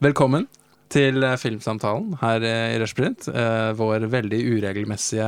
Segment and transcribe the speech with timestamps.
[0.00, 0.46] Velkommen
[0.88, 3.26] til eh, Filmsamtalen her eh, i Rushprint.
[3.28, 5.26] eh, Vår veldig uregelmessige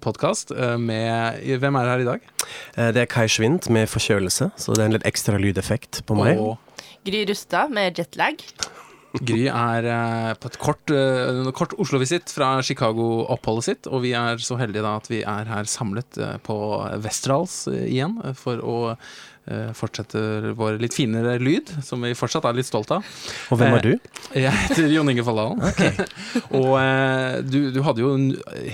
[0.00, 2.24] podkast med Hvem er det her i dag?
[2.96, 6.40] Det er Kai Schwint med forkjølelse, så det er en litt ekstra lydeffekt på meg.
[6.40, 6.56] Og
[7.04, 8.40] Gry Rustad med jetlag.
[9.28, 9.90] Gry er
[10.40, 10.96] på et kort,
[11.56, 15.68] kort Oslo-visitt fra Chicago-oppholdet sitt, og vi er så heldige da at vi er her
[15.68, 16.16] samlet
[16.48, 16.58] på
[17.04, 18.78] Westerdals igjen for å
[19.50, 23.06] eh, fortsette vår litt finere lyd, som vi fortsatt er litt stolt av.
[23.52, 24.08] Og hvem er Eh, du?
[24.44, 25.62] Jeg heter Jon Inge Falldalen.
[26.58, 28.12] og eh, du, du hadde jo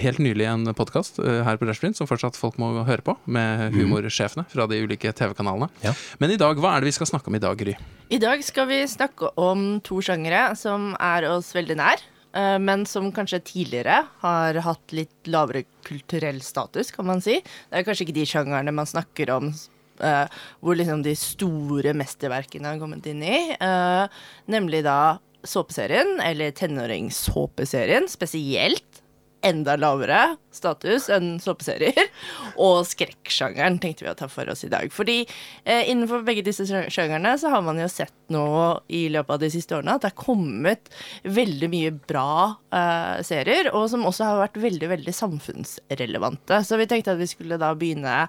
[0.03, 4.47] helt nylig en podkast her på Rushprint som fortsatt folk må høre på, med humorsjefene
[4.53, 5.71] fra de ulike TV-kanalene.
[5.85, 5.95] Ja.
[6.23, 7.77] Men i dag, hva er det vi skal snakke om i dag, Gry?
[8.13, 12.03] I dag skal vi snakke om to sjangere som er oss veldig nær.
[12.35, 17.39] eh, Men som kanskje tidligere har hatt litt lavere kulturell status, kan man si.
[17.71, 19.53] Det er kanskje ikke de sjangerne man snakker om
[20.01, 23.39] eh, hvor liksom de store mesterverkene har kommet inn i.
[23.61, 24.11] Uh,
[24.51, 29.04] nemlig da såpeserien, eller tenåringssåpeserien spesielt.
[29.45, 32.07] Enda lavere status enn såpeserier.
[32.65, 34.89] Og skrekksjangeren tenkte vi å ta for oss i dag.
[34.95, 35.19] Fordi
[35.65, 38.45] eh, innenfor begge disse sj- sjangerne så har man jo sett nå
[38.89, 40.89] i løpet av de siste årene at det har kommet
[41.29, 42.29] veldig mye bra
[42.73, 46.63] eh, serier, og som også har vært veldig, veldig samfunnsrelevante.
[46.65, 48.25] Så vi tenkte at vi skulle da begynne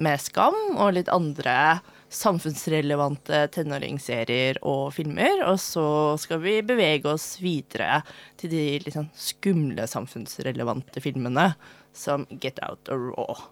[0.00, 1.56] med Skam og litt andre
[2.10, 5.44] samfunnsrelevante tenåringsserier og filmer.
[5.48, 5.84] Og så
[6.20, 8.02] skal vi bevege oss videre
[8.40, 11.52] til de litt sånn skumle samfunnsrelevante filmene
[11.96, 13.46] som Get Out og Raw.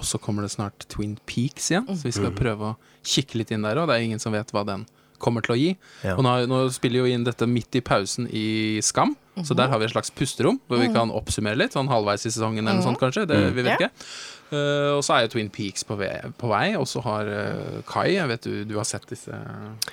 [0.00, 3.50] Og så kommer det snart Twin Peaks igjen, så vi skal prøve å kikke litt
[3.52, 3.82] inn der.
[3.82, 4.86] Og det er ingen som vet hva den
[5.20, 5.70] kommer til å gi.
[6.06, 6.14] Ja.
[6.16, 9.12] Og nå, nå spiller jo inn dette midt i pausen i Skam,
[9.44, 12.32] så der har vi et slags pusterom hvor vi kan oppsummere litt, sånn halvveis i
[12.32, 13.26] sesongen eller noe sånt kanskje.
[13.28, 13.90] Det, vi vet Ja.
[13.90, 14.08] ikke.
[14.50, 17.76] Eh, og så er jo Twin Peaks på vei, på vei og så har uh,
[17.86, 19.30] Kai, jeg vet du, du har sett disse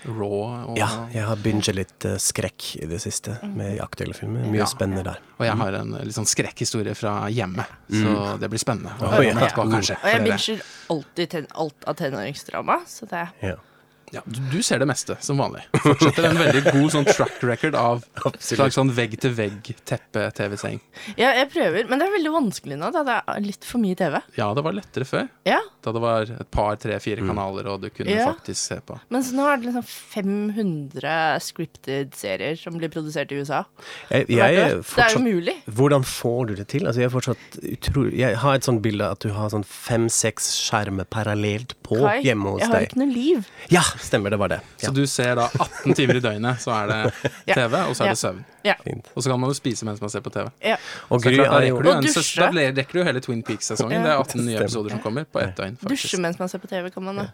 [0.08, 0.34] Raw
[0.72, 4.48] og, Ja, jeg har binget litt uh, skrekk i det siste med aktuelle filmer.
[4.50, 4.70] Mye Ja.
[4.70, 5.22] spennende der.
[5.38, 8.96] og jeg har en litt sånn skrekkhistorie fra hjemmet, så det blir spennende.
[8.98, 9.98] å høre om etterpå, kanskje.
[10.02, 10.62] Og jeg binger
[10.98, 13.56] alltid ten alt av tenåringsdrama, så det Ja.
[14.16, 15.66] Ja, du, du ser det meste, som vanlig.
[15.84, 18.06] Fortsetter en veldig god sånn track record av
[18.40, 20.78] slags sånn vegg-til-vegg-teppe-TV-seng.
[21.20, 23.98] Ja, jeg prøver, men det er veldig vanskelig nå, da det er litt for mye
[24.00, 24.16] TV.
[24.40, 25.28] Ja, det var lettere før.
[25.48, 28.30] Ja, Da det var et par, tre, fire kanaler, og du kunne Ja.
[28.34, 28.98] faktisk se på.
[29.14, 33.64] mens nå er det liksom 500 scripted serier som blir produsert i USA.
[34.12, 35.56] Jeg, jeg er det er jo mulig.
[35.68, 36.88] Hvordan får du det til?
[36.88, 40.50] Altså, jeg, er fortsatt utrolig, jeg har et sånt bilde at du har sånn fem-seks
[40.68, 42.68] skjermer parallelt på Kai, hjemme hos deg.
[42.68, 42.90] jeg har deg.
[42.92, 43.48] ikke noe liv.
[43.72, 44.60] Ja, stemmer, det var det.
[44.82, 48.06] Ja, Så du ser da 18 timer i døgnet, så er det TV, og så
[48.06, 48.44] er det søvn.
[49.16, 50.48] Og så kan man jo spise mens man ser på TV.
[50.64, 50.78] ja.
[51.10, 53.06] Og Så Gry klart, da er rekker du, Og en, så, da rekker du jo
[53.08, 54.00] hele Twin Peaks-sesongen.
[54.00, 54.04] Ja.
[54.04, 56.08] Det er 18 nye episoder som kommer på ett døgn, faktisk.
[56.10, 57.28] Dusje mens man ser på TV, kan man da.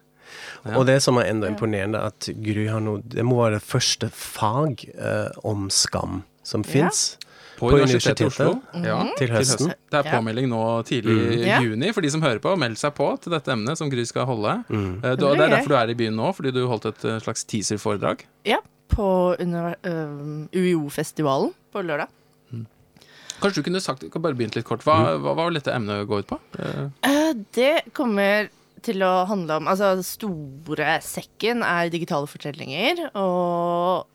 [0.64, 0.78] Ja.
[0.80, 4.08] Og det som er enda imponerende, at Gry har noe Det må være det første
[4.10, 7.18] fag eh, om skam som fins.
[7.64, 8.28] På, På Universitetet i.
[8.30, 8.58] Oslo.
[8.84, 9.72] Ja, Til høsten.
[9.92, 11.68] Det er påmelding nå tidlig i mm.
[11.70, 12.54] juni for de som hører på.
[12.60, 14.58] Meld seg på til dette emnet som Gry skal holde.
[14.68, 14.90] Mm.
[15.00, 17.22] Eh, du, det er derfor du er i byen nå, fordi du holdt et eh,
[17.24, 18.26] slags teaser-foredrag.
[18.50, 18.60] Ja,
[18.94, 19.08] på
[20.54, 22.12] UiO-festivalen på lørdag.
[23.44, 24.84] Kanskje du kunne sagt, kan bare begynt litt kort.
[24.88, 26.40] Hva, var hva, hva vil dette emnet gå ut på?
[26.60, 28.50] Eh, Eh, Det kommer
[28.84, 34.06] til å handle om Altså, store sekken er digitale fortellinger, og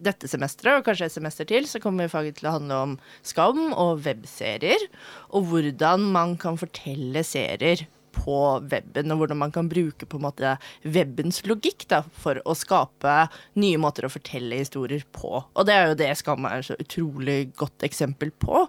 [0.00, 3.70] dette semesteret, og kanskje et semester til, så kommer faget til å handle om skam
[3.70, 4.88] og webserier,
[5.30, 7.86] og hvordan man kan fortelle serier
[8.20, 8.36] på
[8.70, 10.54] weben, og hvordan man kan bruke på en måte
[10.84, 13.16] webens logikk da, for å skape
[13.60, 15.40] nye måter å fortelle historier på.
[15.40, 18.64] Og det er jo det Skam er så utrolig godt eksempel på,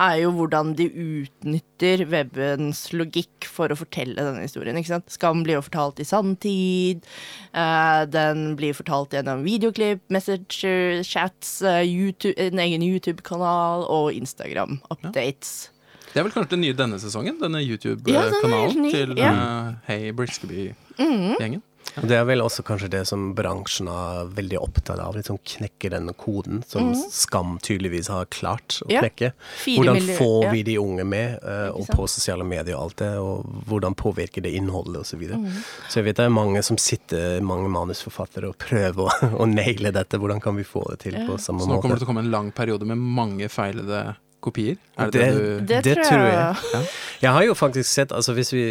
[0.00, 4.78] er jo hvordan de utnytter webens logikk for å fortelle denne historien.
[4.80, 5.12] ikke sant?
[5.12, 7.04] Skam blir jo fortalt i sanntid,
[7.52, 15.73] eh, den blir fortalt gjennom videoklipp, messenger, chats, eh, YouTube, en egen YouTube-kanal og Instagram-updates.
[16.14, 17.38] Det er vel kanskje det nye denne sesongen?
[17.42, 19.30] Denne YouTube-kanalen ja, til ja.
[19.34, 21.64] eh, Hey Briskeby-gjengen.
[22.00, 25.14] Og det er vel også kanskje det som bransjen er veldig opptatt av.
[25.18, 28.88] Liksom knekke den koden som Skam tydeligvis har klart å.
[28.90, 29.02] Ja.
[29.04, 29.32] knekke.
[29.66, 33.66] Hvordan får vi de unge med, uh, og på sosiale medier og alt det, og
[33.70, 35.14] hvordan påvirker det innholdet osv.
[35.14, 35.38] Så, videre.
[35.38, 35.62] Mhm.
[35.90, 39.94] så jeg vet det er mange som sitter, mange manusforfattere, og prøver å, å naile
[39.94, 40.18] dette.
[40.18, 41.68] Hvordan kan vi få det til på samme måte?
[41.68, 44.02] Så nå kommer det til å komme en lang periode med mange feilede
[44.44, 44.76] kopier.
[44.98, 46.56] Er det det, Det- du Det, Det tror tror jeg.
[46.72, 46.88] jeg.
[47.24, 48.64] Jeg har jo faktisk sett, altså hvis vi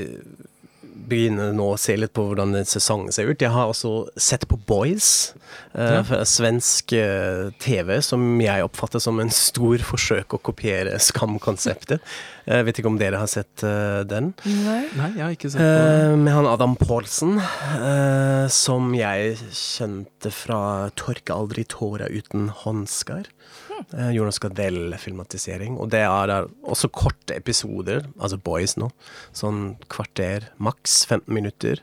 [1.03, 3.41] begynne nå å se litt på hvordan sesongen ser ut.
[3.41, 5.33] Jeg har også sett på Boys,
[5.75, 6.23] eh, Ja.
[6.23, 11.99] svensk eh, TV, som jeg oppfatter som en stor forsøk å kopiere Skam-konseptet.
[12.47, 14.33] Jeg vet ikke om dere har sett uh, den?
[14.45, 14.81] Nei.
[14.97, 16.11] Nei, jeg har ikke sett den.
[16.11, 23.27] Uh, med han Adam Paulsen, uh, som jeg kjente fra 'Tørke aldri tåra uten håndskar'.
[23.93, 25.77] Eh, Jonas Gardell-filmatisering.
[25.79, 26.33] Og det er
[26.63, 28.89] også korte episoder, altså Boys nå,
[29.35, 31.81] sånn kvarter, maks 15 minutter,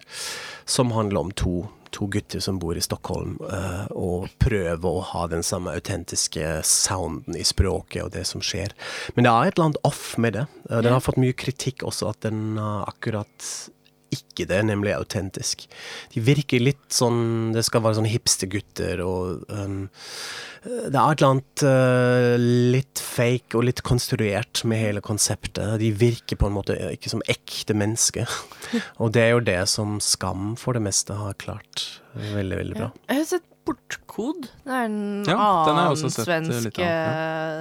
[0.66, 1.54] som handler om to,
[1.94, 7.38] to gutter som bor i Stockholm, eh, og prøver å ha den samme autentiske sounden
[7.38, 8.74] i språket og det som skjer.
[9.16, 10.46] Men det er et eller annet off med det.
[10.70, 13.50] Eh, Den har fått mye kritikk også, at den akkurat
[14.14, 15.66] ikke det, nemlig autentisk.
[16.14, 19.76] De virker litt sånn Det skal være sånne hipstergutter og um,
[20.64, 22.34] Det er et eller annet uh,
[22.74, 25.76] litt fake og litt konstruert med hele konseptet.
[25.80, 28.28] De virker på en måte ikke som ekte mennesker.
[29.02, 32.90] og det er jo det som Skam for det meste har klart veldig, veldig bra.
[33.08, 34.46] Jeg har sett Bortkod.
[34.64, 35.36] Det er en Ja,
[35.68, 36.94] annen sett svensk litt av, ja.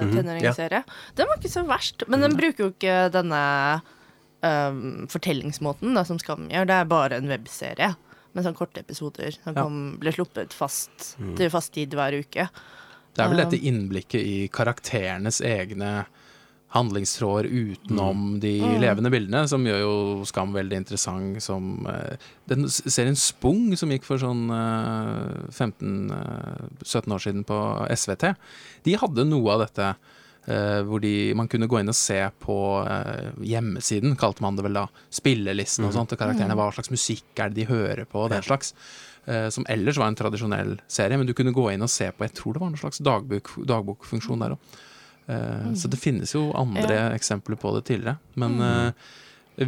[0.00, 0.80] Mhm, tenåringsserie.
[1.14, 3.42] Den var ikke så verst, men den bruker jo ikke denne
[4.42, 6.68] um, fortellingsmåten da, som Skam gjør.
[6.70, 7.92] Det er bare en webserie
[8.32, 9.64] med sånne korte episoder som Ja.
[9.64, 12.48] kom, ble sluppet fast til fast tid hver uke.
[13.10, 16.04] Det er vel dette innblikket i karakterenes egne
[16.70, 19.94] handlingstråder utenom de levende bildene, som gjør jo
[20.30, 22.14] Skam veldig interessant som uh,
[22.46, 27.58] Den serien Spung, som gikk for sånn uh, 15-17 år siden på
[27.90, 28.30] SVT,
[28.86, 29.90] de hadde noe av dette.
[30.46, 34.64] Eh, hvor de, man kunne gå inn og se på eh, hjemmesiden, kalte man det
[34.66, 36.56] vel da, spillelisten og sånt, til karakterene.
[36.58, 38.74] Hva slags musikk er det de hører på, og den slags.
[39.26, 42.24] Eh, som ellers var en tradisjonell serie, men du kunne gå inn og se på
[42.24, 44.78] Jeg tror det var en slags dagbok, dagbokfunksjon der òg.
[45.78, 48.16] Så det finnes jo andre eksempler på det tidligere.
[48.40, 49.10] Men eh,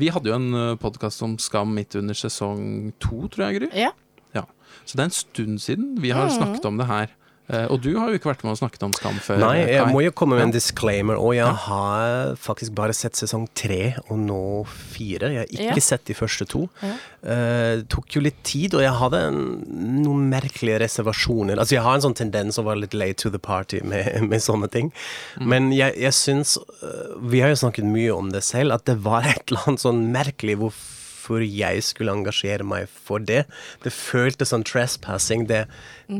[0.00, 3.68] vi hadde jo en podkast om Skam midt under sesong to, tror jeg, Gry.
[3.84, 3.92] Ja.
[4.34, 4.42] Ja.
[4.82, 7.12] Så det er en stund siden vi har snakket om det her.
[7.52, 9.38] Eh, og du har jo ikke vært med og snakket om Skam før.
[9.42, 9.92] Nei, jeg Kai.
[9.92, 11.18] må jo komme med en disclaimer.
[11.20, 11.52] Og jeg Ja.
[11.52, 15.30] har faktisk bare sett sesong tre og nå fire.
[15.32, 15.80] Jeg har ikke Ja.
[15.80, 16.68] sett de første to.
[16.82, 16.94] Ja.
[17.22, 19.64] Uh, tok jo litt tid, og jeg hadde en,
[20.02, 21.56] noen merkelige reservasjoner.
[21.58, 24.40] Altså, jeg har en sånn tendens å være litt late to the party med, med
[24.40, 24.92] sånne ting.
[25.38, 28.98] Men jeg, jeg syns eh, Vi har jo snakket mye om det selv, at det
[29.04, 30.98] var et eller annet sånn merkelig hvorfor
[31.46, 33.44] jeg skulle engasjere meg for det.
[33.84, 35.46] Det føltes som trespassing.
[35.48, 35.62] Det,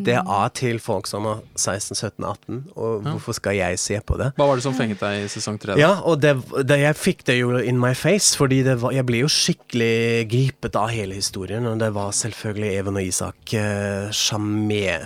[0.06, 4.30] det er til folk som er 16-17-18, og hvorfor skal jeg se på det?
[4.38, 5.76] Hva var det som fenget deg i sesong tre?
[5.80, 9.20] Ja, og det, det, jeg fikk det jo in my face, fordi var, jeg ble
[9.24, 11.66] jo skikkelig gripet av hele historien.
[11.68, 13.54] Og det var selvfølgelig Even og Isak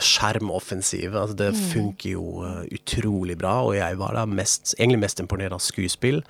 [0.01, 1.11] sjarmoffensiv.
[1.11, 5.21] sjarme- Altså, det funker jo eh, utrolig bra, og jeg var da mest, egentlig mest
[5.21, 6.23] imponert av skuespill.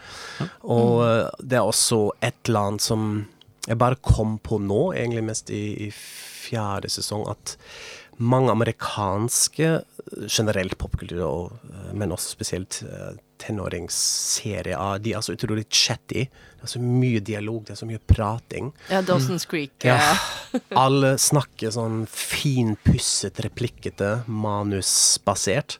[0.64, 3.26] Og eh, det er også et eller annet som
[3.66, 7.56] jeg bare kom på nå, egentlig mest i, i fjerde sesong, at
[8.16, 9.70] mange amerikanske,
[10.30, 16.24] generelt popkultur, og, eh, men også spesielt eh, tenåringsserier, de er så utrolig chatty.
[16.56, 18.70] Det er så mye dialog, det er så mye prating.
[18.88, 19.74] Ja, Dawson's Creek.
[19.84, 19.98] Ja.
[19.98, 20.62] ja.
[20.86, 25.78] Alle snakker sånn finpusset, replikkete, manusbasert.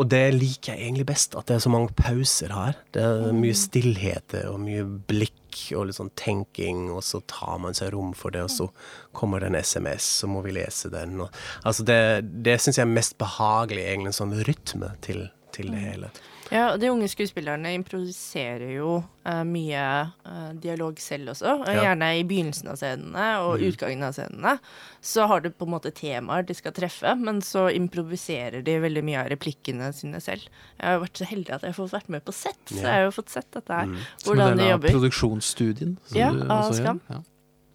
[0.00, 2.78] Og det liker jeg egentlig best, at det er så mange pauser her.
[2.96, 5.36] Det er mye stillheter og mye blikk
[5.76, 8.68] og litt sånn tenking, og så tar man seg rom for det, og så
[9.16, 11.18] kommer det en SMS, så må vi lese den.
[11.24, 12.00] Og, altså det
[12.46, 15.26] det syns jeg er mest behagelig, egentlig, en sånn rytme til,
[15.56, 16.12] til det hele.
[16.50, 19.82] Ja, de unge skuespillerne improviserer jo uh, mye
[20.26, 21.52] uh, dialog selv også.
[21.60, 21.76] og Ja.
[21.76, 21.80] Mm.
[21.84, 24.56] Gjerne i begynnelsen av scenene og utgangen av scenene.
[25.00, 29.04] Så har du på en måte temaer de skal treffe, men så improviserer de veldig
[29.06, 30.48] mye av replikkene sine selv.
[30.80, 32.96] Jeg har vært så heldig at jeg har fått vært med på sett, så jeg
[32.98, 33.86] har jo fått sett dette her.
[33.86, 33.96] Mm.
[34.00, 34.96] Som en Hvordan del de av jobber.
[34.98, 35.98] produksjonsstudien.
[36.06, 36.82] som Ja, du av også gjør.
[36.82, 37.00] Skam.
[37.10, 37.22] Ja.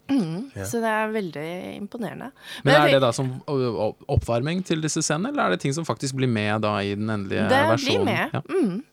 [0.07, 0.65] Ja.
[0.69, 1.45] Så det er veldig
[1.75, 2.31] imponerende.
[2.63, 5.87] Men Men er det da som oppvarming til disse scenene, eller er det ting som
[5.87, 8.29] faktisk blir med da i den endelige Det blir med.
[8.33, 8.41] Ja.
[8.49, 8.83] Mm.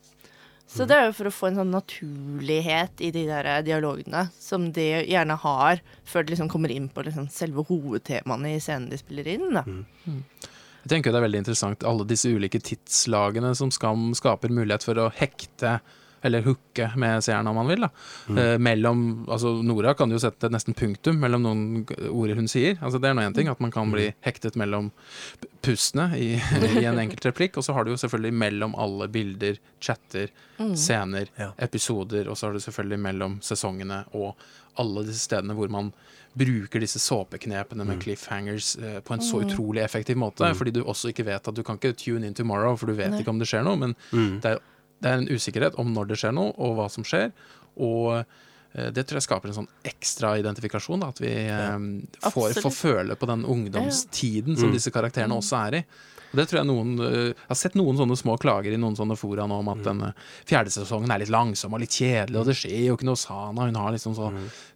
[0.72, 4.70] Så det er jo for å få en sånn naturlighet i de der dialogene som
[4.72, 9.00] de gjerne har, før de liksom kommer inn på liksom selve hovedtemaene i scenen de
[9.00, 9.50] spiller inn.
[9.52, 9.66] Da.
[10.82, 14.98] Jeg tenker det er veldig interessant alle disse ulike tidslagene som Skam skaper mulighet for
[14.98, 15.76] å hekte
[16.22, 17.80] eller hooke med seeren om man vil.
[17.86, 17.88] da.
[18.38, 21.64] Eh, mellom, altså Nora kan jo sette nesten punktum mellom noen
[22.10, 22.78] ord hun sier.
[22.80, 24.90] altså Det er nå én ting, at man kan bli hektet mellom
[25.62, 26.30] pustene i,
[26.80, 27.56] i en enkelt replikk.
[27.58, 30.30] Og så har du jo selvfølgelig mellom alle bilder, chatter,
[30.78, 31.52] scener, Ja.
[31.58, 32.28] episoder.
[32.30, 34.34] Og så har du selvfølgelig mellom sesongene og
[34.80, 35.90] alle disse stedene hvor man
[36.32, 40.48] bruker disse såpeknepene med cliffhangers eh, på en så utrolig effektiv måte.
[40.56, 43.18] Fordi du også ikke vet at du kan ikke tune in tomorrow, for du vet
[43.20, 43.76] ikke om det skjer noe.
[43.76, 43.92] Men
[44.40, 44.62] det, er,
[45.02, 47.32] det er en usikkerhet om når det skjer noe, og hva som skjer.
[47.82, 51.02] Og eh, det tror jeg skaper en sånn ekstra identifikasjon.
[51.02, 51.74] Da, at vi ja.
[52.30, 54.76] får, får føle på den ungdomstiden som Mm.
[54.78, 55.84] disse karakterene også er i.
[56.32, 58.96] Og det tror Jeg noen eh, Jeg har sett noen sånne små klager i noen
[58.98, 60.12] sånne fora nå om at denne
[60.48, 63.68] fjerde sesongen er litt langsom og litt kjedelig, og det skjer jo ikke noe Sana.
[63.68, 64.30] Hun har liksom så,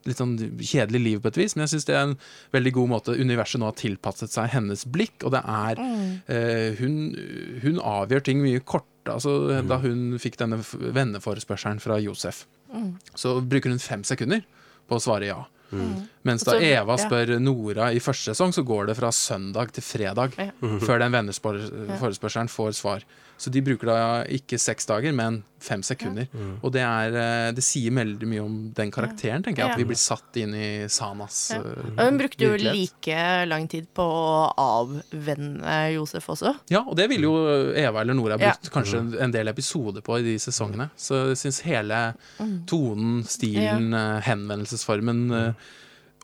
[0.07, 1.57] litt sånn kjedelig liv på et vis.
[1.57, 2.17] Men jeg syns det er en
[2.55, 7.01] veldig god måte universet nå har tilpasset seg hennes blikk, og det er eh, hun,
[7.65, 9.17] hun avgjør ting mye kortere.
[9.17, 12.45] Altså, Da hun fikk denne venneforespørselen fra Josef,
[13.15, 14.43] så bruker hun fem sekunder
[14.91, 15.45] på å svare ja.
[16.27, 20.37] Mens da Eva spør Nora i første sesong, så går det fra søndag til fredag
[20.61, 23.07] før den venneforespørselen får svar.
[23.39, 23.97] Så de bruker da
[24.33, 26.27] ikke seks dager, men fem sekunder.
[26.65, 29.73] Og det, er, eh, det sier veldig mye om den karakteren, tenker jeg.
[29.75, 31.59] At vi blir satt inn i Sanas Ja.
[31.61, 32.73] eh, Og hun brukte jo virkelighet.
[33.05, 36.55] like lang tid på å avvenne Josef også.
[36.73, 38.53] Ja, og det ville jo Eva eller Nora Ja.
[38.55, 40.91] brukt kanskje en- en del episoder på i de sesongene.
[40.97, 42.15] Så jeg syns hele
[42.67, 45.55] tonen, stilen, eh, henvendelsesformen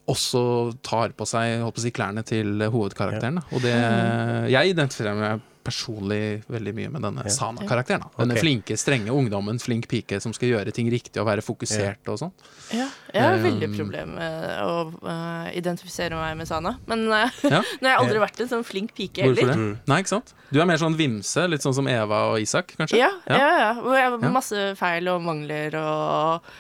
[0.09, 3.37] også tar på seg holdt på å si, klærne til hovedkarakteren.
[3.37, 3.43] Da.
[3.53, 8.05] Og det Jeg identifiserer meg personlig veldig mye med denne Sana-karakteren.
[8.19, 12.19] Denne flinke, strenge ungdommen, flink pike som skal gjøre ting riktig og være fokusert og
[12.23, 12.33] sånn.
[12.73, 16.75] Ja, jeg har Um, veldig problem med å uh, identifisere meg med Sana.
[16.87, 17.61] Men uh, Ja.
[17.63, 19.63] nå har jeg aldri vært en sånn flink pike Hvorfor heller.
[19.77, 19.79] det?
[19.91, 20.35] Nei, ikke sant?
[20.53, 22.99] Du er mer sånn vimse, litt sånn som Eva og Isak, kanskje?
[23.01, 23.73] Ja, ja, ja.
[23.81, 24.31] Hvor jeg har Ja.
[24.35, 26.53] masse feil og mangler og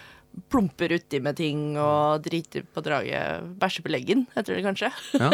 [0.52, 3.44] plumper uti med ting og driter på draget.
[3.60, 4.88] Bæsjer på leggen, heter det kanskje.
[5.20, 5.28] Ja.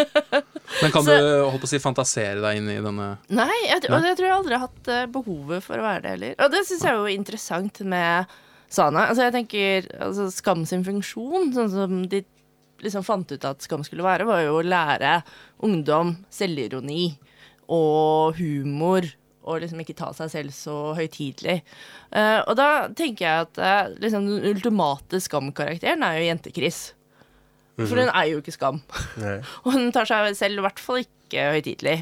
[0.83, 3.85] Men kan Så- du holdt på å si, fantasere deg inn i denne Nei, jeg,
[3.89, 6.35] og jeg tror jeg aldri har hatt eh, behovet for å være det heller.
[6.45, 8.35] Og det syns jeg er jo interessant med
[8.69, 9.07] Sana.
[9.09, 12.21] Altså jeg tenker, altså Skam sin funksjon, sånn som de
[12.85, 15.17] liksom fant ut at Skam skulle være, var jo å lære
[15.67, 17.15] ungdom selvironi
[17.75, 19.09] og humor.
[19.49, 21.63] Og liksom ikke ta seg selv så høytidelig.
[22.13, 26.83] Uh, og da tenker jeg at uh, liksom, den ultimate Skam-karakteren er jo Jente-Chris.
[27.79, 28.81] For hun er jo ikke Skam.
[29.65, 32.01] Og hun tar seg selv i hvert fall ikke høytidelig.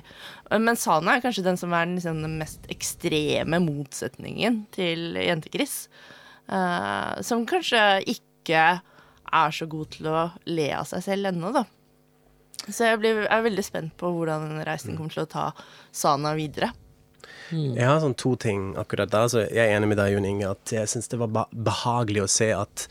[0.48, 5.82] Men Sana er kanskje den som er den, liksom, den mest ekstreme motsetningen til Jente-Chris.
[6.46, 7.82] Eh, som kanskje
[8.14, 11.66] ikke er så god til å le av seg selv ennå, da.
[12.66, 15.50] Så jeg blir, er veldig spent på hvordan reisen kommer til å ta
[15.94, 16.72] Sana videre.
[17.52, 19.26] Jeg har sånn to ting akkurat da.
[19.30, 22.32] Så jeg er enig med deg, Jon Inge, at jeg syns det var behagelig å
[22.38, 22.88] se at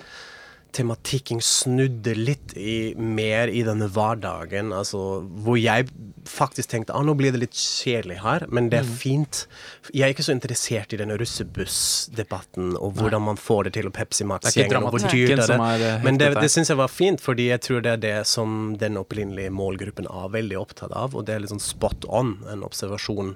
[0.76, 4.74] tematikken snudde litt i, mer i denne hverdagen.
[4.76, 5.00] Altså,
[5.46, 5.88] hvor jeg
[6.28, 9.46] faktisk tenkte ah, nå blir det litt kjedelig her, men det er fint.
[9.94, 13.96] Jeg er ikke så interessert i denne russebussdebatten og hvordan man får det til, og
[13.96, 15.48] Pepsi Max-gjengen, og hvor dyrt det.
[15.56, 18.18] er eh, Men det, det syns jeg var fint, fordi jeg tror det er det
[18.30, 21.16] som den opprinnelige målgruppen er veldig opptatt av.
[21.16, 23.36] Og det er litt sånn spot on, en observasjon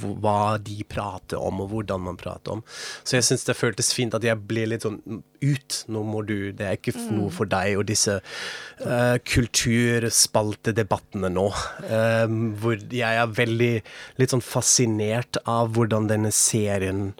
[0.00, 2.62] hva de prater om, og hvordan man prater om.
[3.04, 5.00] Så jeg syns det føltes fint at jeg ble litt sånn
[5.42, 5.70] ut.
[5.92, 7.76] Nå må du Det er ikke f- noe for deg.
[7.80, 11.48] Og disse uh, kulturspaltedebattene nå,
[11.86, 12.26] Uh,
[12.58, 13.72] hvor jeg er veldig
[14.18, 17.12] litt sånn fascinert av hvordan denne serien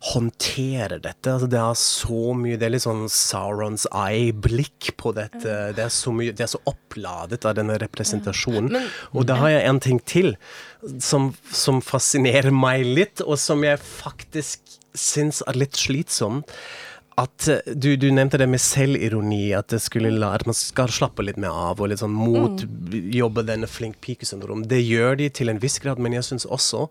[0.00, 1.32] håndterer dette.
[1.32, 5.54] Altså, det er så mye Det er litt sånn Saurons eye-blikk på dette.
[5.74, 8.78] Det er så mye Det er så oppladet av denne representasjonen.
[9.12, 10.36] Og da har jeg en ting til
[11.02, 16.44] som, som fascinerer meg litt, og som jeg faktisk syns er litt slitsom
[17.18, 20.92] At eh, du, du nevnte det med selvironi, at, det skulle la, at man skal
[20.94, 24.62] slappe litt mer av og litt sånn motjobbe denne flink pike-syndrom.
[24.70, 26.86] Det gjør de til en viss grad, men jeg syns også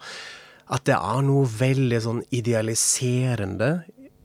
[0.74, 3.71] at det er noe veldig sånn idealiserende,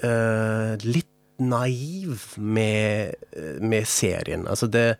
[0.03, 4.47] uh, litt naiv med, eh, med serien.
[4.47, 4.97] Altså det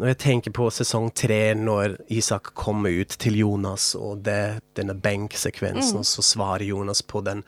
[0.00, 4.94] Når jeg tenker på sesong tre, når Isak kommer ut til Jonas, og det, denne
[4.94, 7.42] benksekvensen, og så svarer Jonas på den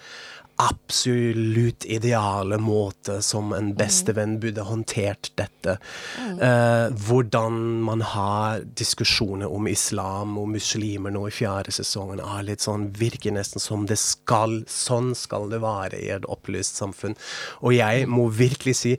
[0.60, 5.78] absolutt ideale måte som en bestevenn burde håndtert dette.
[6.18, 12.64] Eh, hvordan man har diskusjoner om islam og muslimer nå i fjerde sesongen, er litt
[12.64, 17.18] sånn, virker nesten som det skal, sånn skal det være i et opplyst samfunn.
[17.62, 18.96] Og jeg må virkelig si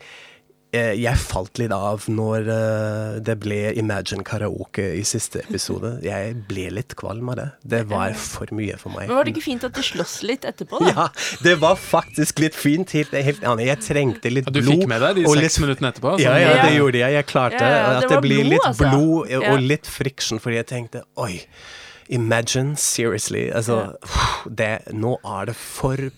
[0.73, 5.91] jeg falt litt av når eh, det ble Imagine karaoke i siste episode.
[6.03, 7.45] Jeg ble litt kvalm av det.
[7.75, 9.05] Det var for mye for meg.
[9.07, 10.89] Men var det ikke fint at de sloss litt etterpå, da?
[10.97, 11.05] Ja,
[11.45, 12.89] det var faktisk litt fint.
[12.97, 13.67] Helt, helt annet.
[13.69, 16.15] Jeg trengte litt Ja, du fikk med deg de seks litt- minuttene etterpå?
[16.23, 17.17] Ja, sånn- ja, det gjorde jeg.
[17.19, 18.89] Jeg klarte Ja, ja, det at det blir blod, litt altså.
[18.89, 21.43] blod og litt friksjon, fordi jeg tenkte oi,
[22.09, 23.45] imagine, seriously.
[23.53, 23.93] Altså,
[24.49, 26.09] det, nå er det for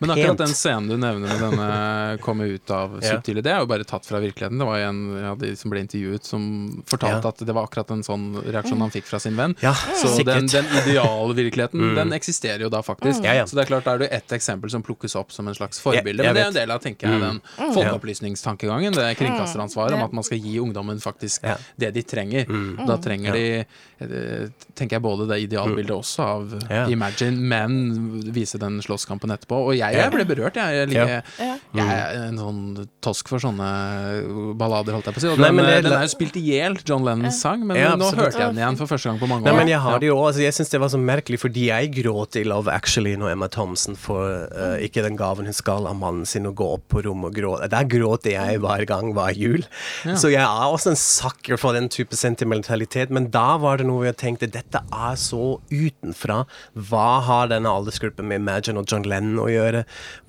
[0.00, 0.38] Men akkurat pent.
[0.38, 3.16] den scenen du nevner med denne komme ut av Ja.
[3.16, 4.58] subtile, det er jo bare tatt fra virkeligheten.
[4.58, 7.28] Det var en av de som ble intervjuet som fortalte Ja.
[7.34, 9.56] at det var akkurat en sånn reaksjon han fikk fra sin venn.
[9.60, 10.70] Ja, Så den, sikkert.
[10.70, 13.24] den idealvirkeligheten, den eksisterer jo da faktisk.
[13.24, 13.44] Ja, ja.
[13.46, 15.80] Så det er klart, da er det ett eksempel som plukkes opp som en slags
[15.80, 16.22] forbilde.
[16.22, 17.40] Men det er en del av tenker jeg, den
[17.74, 21.56] folkeopplysningstankegangen, det kringkasteransvaret om at man skal gi ungdommen faktisk Ja.
[21.76, 22.46] det de trenger.
[22.86, 23.66] Da trenger de,
[24.00, 26.86] eh, tenker jeg, både det idealbildet også av Ja.
[26.86, 29.66] Imagine, men vise den slåsskampen etterpå.
[29.68, 30.74] Og jeg, jeg ble berørt, jeg.
[30.78, 31.04] Jeg, Ja.
[31.06, 31.56] liker, Ja.
[31.74, 35.28] jeg er en sånn tosk for sånne ballader, holdt jeg på å si.
[35.28, 37.94] Og Nei, den, det- den er jo spilt i hjel, John Lennons sang, men Ja,
[37.96, 39.56] nå hørte jeg den igjen for første gang på mange Nei, år.
[39.56, 41.92] men jeg har det jo også, altså Jeg syns det var så merkelig, fordi jeg
[42.04, 45.96] gråt i Love Actually når Emma Thompson får uh, ikke den gaven hun skal av
[45.98, 47.68] mannen sin, å gå opp på rommet og gråte.
[47.68, 49.64] Der gråter jeg hver gang hver jul.
[50.04, 54.04] Så jeg er også en sucker for den type sentimentalitet, men da var det noe
[54.06, 56.46] jeg tenkte dette er så utenfra.
[56.76, 59.77] Hva har denne aldersgruppen med Imagine og John Lennon å gjøre?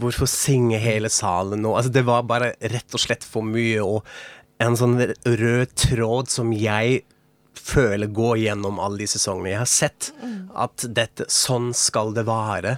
[0.02, 1.76] Hvorfor synger hele salen nå?
[1.78, 4.06] Altså, det var bare rett og slett for mye, og
[4.60, 7.04] en sånn rød tråd som jeg
[7.60, 9.54] føler går gjennom alle de sesongene.
[9.54, 10.12] Jeg har sett
[10.56, 12.78] at dette, sånn skal det være.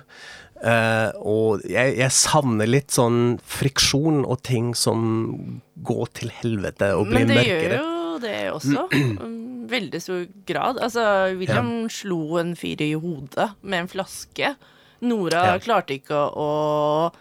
[0.61, 7.07] Uh, og jeg, jeg savner litt sånn friksjon og ting som går til helvete og
[7.09, 7.79] blir Men det mørkere.
[7.79, 8.83] gjør jo det også.
[9.75, 10.81] Veldig stor grad.
[10.83, 11.07] Altså,
[11.39, 14.53] William slo en fyr i hodet med en flaske.
[15.01, 15.58] Nora Ja.
[15.60, 17.13] klarte ikke å, å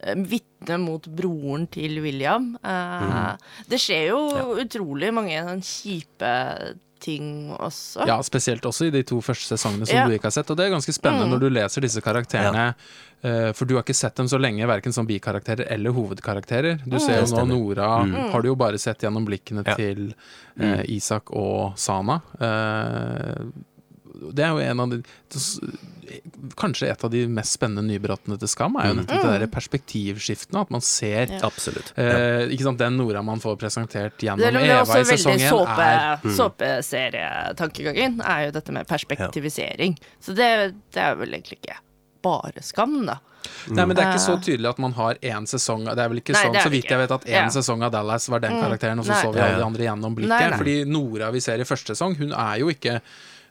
[0.00, 2.56] eh, vitne mot broren til William.
[2.64, 3.38] Uh, Mm.
[3.68, 4.20] Det skjer jo
[4.62, 8.06] utrolig mange sånn kjipe ting også.
[8.08, 10.06] Ja, spesielt også i de to første sesongene som Ja.
[10.08, 10.50] du ikke har sett.
[10.50, 12.74] Og det er ganske spennende når du leser disse karakterene,
[13.22, 16.80] eh, for du har ikke sett dem så lenge, verken som bikarakterer eller hovedkarakterer.
[16.88, 19.74] Du ser jo nå Nora Nora har du jo bare sett gjennom blikkene Ja.
[19.76, 20.14] til
[20.58, 22.22] eh, Isak og Sana.
[22.40, 23.44] Eh,
[24.32, 25.02] det er jo en av de
[26.56, 30.60] Kanskje et av de mest spennende nybrottene til Skam er jo nettopp det der perspektivskiftene,
[30.62, 31.40] at man ser Ja.
[31.48, 31.92] Absolutt.
[31.98, 35.48] eh, ikke sant, Den Nora man får presentert gjennom Det det er Eva i sesongen,
[35.50, 39.96] såpe, er såpeserietankegangen, er jo dette med perspektivisering.
[40.20, 41.78] Så det, det er vel egentlig ikke
[42.22, 43.18] bare skam, da.
[43.70, 44.42] Nei, men det er ikke så Eh.
[44.42, 46.90] tydelig at man har én sesong Det er vel ikke Nei, sånn, så vidt ikke.
[46.96, 47.46] jeg vet, at én Ja.
[47.48, 49.22] sesong av Dallas var den karakteren, og så Nei.
[49.22, 50.28] så vi alle de andre gjennom blikket.
[50.28, 50.58] Nei, nei.
[50.58, 53.00] Fordi Nora vi ser i første sesong, hun er jo ikke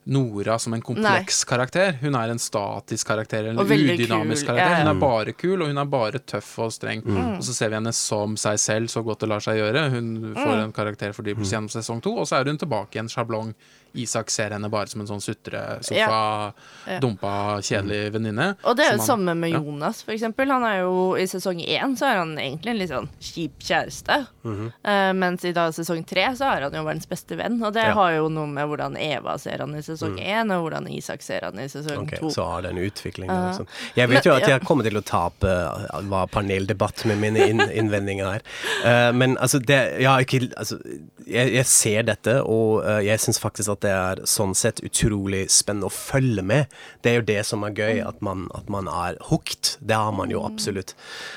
[0.05, 1.95] Nora som en kompleks karakter.
[2.01, 4.69] Hun er en statisk karakter, eller en udynamisk kul, karakter.
[4.69, 4.83] ja, ja.
[4.83, 7.01] Hun er bare kul, og hun er bare tøff og streng.
[7.37, 9.89] Og så ser vi henne som seg selv så godt det lar seg gjøre.
[9.95, 13.55] Hun får en karakterfordypelse gjennom sesong to, og så er hun tilbake i en sjablong.
[13.95, 16.51] Isak ser henne bare som en sånn sutresofa, Ja.
[16.87, 16.99] Ja.
[16.99, 18.55] dumpa, kjedelig venninne.
[18.63, 19.59] Og det er jo det samme med ja.
[19.59, 20.51] Jonas, for eksempel.
[20.51, 24.27] Han er jo I sesong én så er han egentlig en litt sånn kjip kjæreste.
[24.43, 24.71] Mm -hmm.
[24.85, 27.61] uh, mens i da sesong tre så er han jo verdens beste venn.
[27.63, 27.93] Og det Ja.
[27.93, 31.41] har jo noe med hvordan Eva ser han i sesong én, og hvordan Isak ser
[31.43, 32.29] han i sesong Ok, to.
[32.29, 33.29] så har det en utvikling.
[33.29, 33.67] Uh, liksom.
[33.95, 34.47] Jeg vet men- jo at ja.
[34.57, 38.41] jeg kommer til å tape uh, hva paneldebatt med mine inn, innvendinger her.
[38.85, 40.79] Uh, men altså, det, ja, ikke, altså
[41.27, 45.45] jeg, jeg ser dette, og uh, jeg syns faktisk at det er sånn sett utrolig
[45.53, 46.71] spennende å følge med.
[47.01, 48.07] Det er jo det som er gøy, Mm.
[48.07, 49.77] at man, at man er hooked.
[49.79, 50.95] Det er man jo absolutt.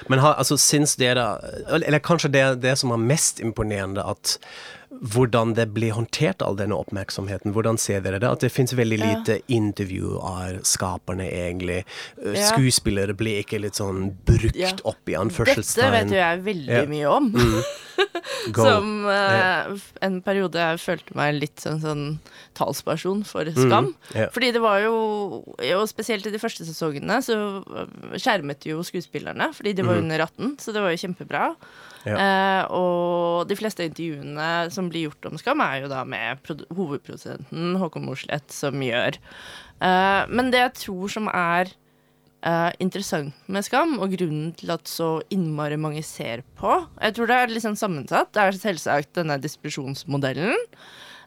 [0.08, 1.26] Men har, altså, syns dere
[1.70, 4.38] Eller kanskje det, det som er mest imponerende, at
[4.90, 7.52] hvordan det blir håndtert, all denne oppmerksomheten.
[7.54, 8.28] Hvordan ser dere det?
[8.28, 9.10] At det fins veldig Ja.
[9.18, 11.84] lite intervju av skaperne, egentlig.
[12.16, 12.48] Ja.
[12.52, 14.72] Skuespillere blir ikke litt sånn brukt Ja.
[14.84, 16.86] opp i Dette vet jo jeg veldig Ja.
[16.86, 17.32] mye om.
[17.32, 17.62] Mm.
[18.54, 22.18] Som uh, en periode jeg følte meg litt som sånn
[22.54, 23.94] talsperson for Skam.
[24.14, 24.28] ja.
[24.30, 27.62] Fordi det var jo, og spesielt i de første sesongene, så
[28.14, 31.56] skjermet jo skuespillerne, fordi de var under 18, så det var jo kjempebra.
[32.06, 32.14] Ja.
[32.14, 36.68] Eh, og de fleste intervjuene som blir gjort om Skam, er jo da med produ-
[36.76, 39.18] hovedprodusenten Håkon Mosleth som gjør.
[39.82, 41.72] Eh, men det jeg tror som er
[42.42, 47.26] eh, interessant med Skam, og grunnen til at så innmari mange ser på Jeg tror
[47.30, 48.30] det er litt sånn sammensatt.
[48.32, 50.54] Det er selvsagt denne distribusjonsmodellen.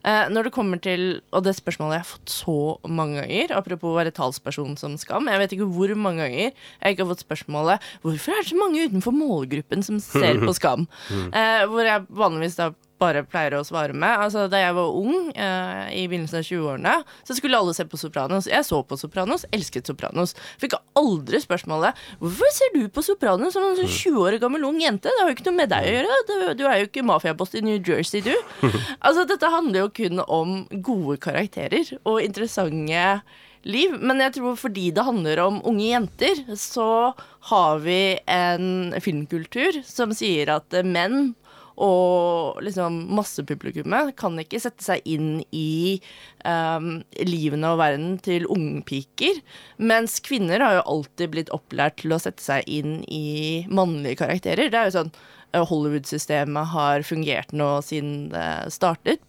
[0.02, 2.56] Eh, når det kommer til Og det spørsmålet jeg har fått så
[2.90, 6.96] mange ganger, apropos å være talsperson som Skam Jeg vet ikke hvor mange ganger jeg
[6.96, 10.88] ikke har fått spørsmålet Hvorfor er det så mange utenfor målgruppen som ser på Skam?
[11.12, 14.14] Uh, hvor jeg vanligvis da bare pleier å svare med.
[14.26, 16.96] Altså, da jeg var ung, eh, i begynnelsen av 20-årene,
[17.28, 18.50] så skulle alle se på Sopranos.
[18.52, 20.36] Jeg så på Sopranos, elsket Sopranos.
[20.62, 24.80] Fikk aldri spørsmålet 'Hvorfor ser du på Sopranos som en sånn 20 år gammel ung
[24.80, 26.58] jente?' Det har jo ikke noe med deg å gjøre.
[26.58, 28.36] Du, er jo ikke mafiaboss i New Jersey, du.
[29.02, 33.22] altså, dette handler jo kun om gode karakterer og interessante
[33.64, 33.94] liv.
[34.00, 37.14] Men jeg tror fordi det handler om unge jenter, så
[37.52, 41.34] har vi en filmkultur som sier at menn
[41.82, 45.98] Og liksom massepublikummet kan ikke sette seg inn i
[46.46, 49.41] um, livene og verden til ungpiker.
[49.82, 54.70] Mens kvinner har jo alltid blitt opplært til å sette seg inn i mannlige karakterer.
[54.70, 59.26] Det er jo sånn eh, Hollywood-systemet har fungert nå siden det startet.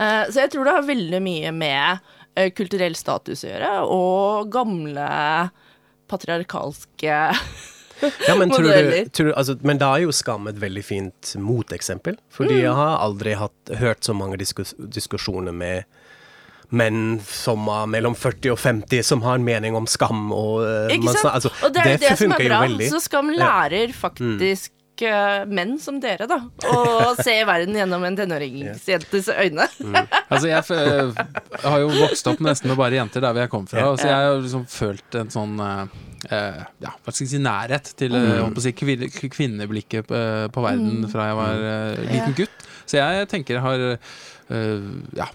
[0.00, 2.02] Eh, så jeg tror det har veldig mye med
[2.38, 5.08] uh, kulturell status å gjøre, og gamle
[6.10, 7.20] patriarkalske
[8.28, 8.66] Ja, men, du,
[9.12, 12.18] tror, altså, men da er jo Skam et veldig fint moteksempel.
[12.30, 12.62] Fordi Mm.
[12.62, 15.84] jeg har aldri hatt, hørt så mange diskus, diskusjoner med
[16.74, 20.32] menn som er mellom 40 og 50 som har en mening om skam.
[20.34, 21.34] Og, uh, Ikke sant?
[21.34, 22.60] altså, og det er det, det som er bra.
[22.90, 24.85] Så Skam lærer faktisk eh,
[25.50, 26.38] menn som dere, da,
[26.72, 29.66] å se verden gjennom en tenåringsjentes øyne.
[30.30, 33.52] Altså, jeg, f- jeg har jo vokst opp nesten med bare jenter der hvor jeg
[33.52, 35.84] kom fra, og så jeg har liksom følt en sånn eh,
[36.30, 38.32] eh, ja, hva skal jeg si, nærhet til mm.
[38.46, 39.06] holdt å si, kvin-
[39.36, 40.24] kvinneblikket på,
[40.56, 42.68] på verden fra jeg var eh, liten gutt.
[42.86, 45.26] Så jeg tenker jeg har eh, ja,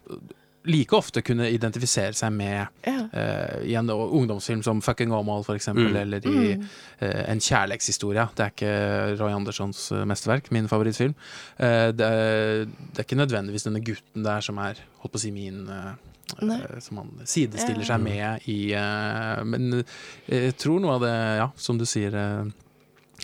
[0.63, 3.07] like ofte kunne identifisere seg med Ja.
[3.13, 5.95] uh, i en ungdomsfilm som 'Fucking Åmål', for eksempel, Mm.
[5.95, 6.53] eller i
[7.01, 8.27] uh, En kjærlighetshistorie.
[8.35, 11.15] Det er ikke Roy Anderssons eh, mesterverk, min favorittfilm.
[11.59, 15.19] Uh, det, er, det er ikke nødvendigvis denne gutten der som er holdt på å
[15.19, 15.67] si min
[16.79, 17.97] Som han sidestiller Ja.
[17.97, 18.71] seg med i
[19.43, 19.83] Men
[20.29, 22.13] jeg tror noe av det, ja, som du sier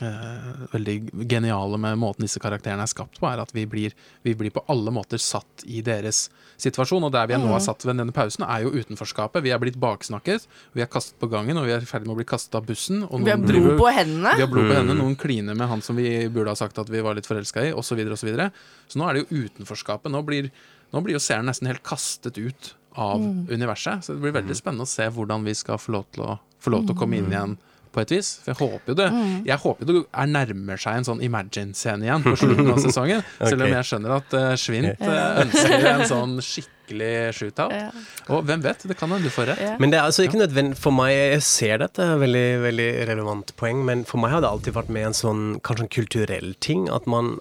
[0.02, 3.94] Uh, eh, veldig geniale med måten disse karakterene er skapt på, er at vi blir,
[4.24, 7.04] vi blir på alle måter satt i deres situasjon.
[7.04, 7.56] Og der vi nå Mm.
[7.56, 9.44] er satt ved denne pausen, er jo utenforskapet.
[9.44, 12.16] Vi er blitt baksnakket, vi er kastet på gangen, og vi er i ferd med
[12.16, 13.04] å bli kastet av bussen.
[13.12, 14.36] Og Vi har blod driver- på hendene.
[14.36, 14.88] vi har blod på Mm.
[14.88, 17.62] hendene, noen kliner med han som vi burde ha sagt at vi var litt forelska
[17.70, 17.98] i, osv.
[18.18, 18.52] Så, videre, og så,
[18.90, 20.12] så nå er det jo utenforskapet.
[20.12, 20.52] Nå blir,
[20.94, 23.48] nå blir jo seeren nesten helt kastet ut av Mm.
[23.50, 24.04] universet.
[24.04, 26.72] Så det blir veldig spennende å se hvordan vi skal få lov til å, få
[26.72, 27.26] lov til å komme Mm.
[27.26, 27.58] inn igjen.
[27.98, 28.32] På et vis.
[28.46, 29.08] For jeg håper jo det
[29.48, 33.24] Jeg håper det er nærmer seg en sånn Imagine-scene igjen på slutten av sesongen.
[33.40, 37.74] Selv om jeg skjønner at uh, Svint eh, ønsker en sånn skikkelig shootout.
[37.74, 37.90] Ja.
[38.36, 39.64] Og hvem vet, det kan hende du får rett.
[39.66, 39.74] Ja.
[39.82, 43.54] Men det er altså ikke nødvendig For meg, jeg ser dette er veldig, veldig relevant
[43.60, 46.88] poeng, men for meg har det alltid vært med en sånn kanskje en kulturell ting.
[46.94, 47.38] At man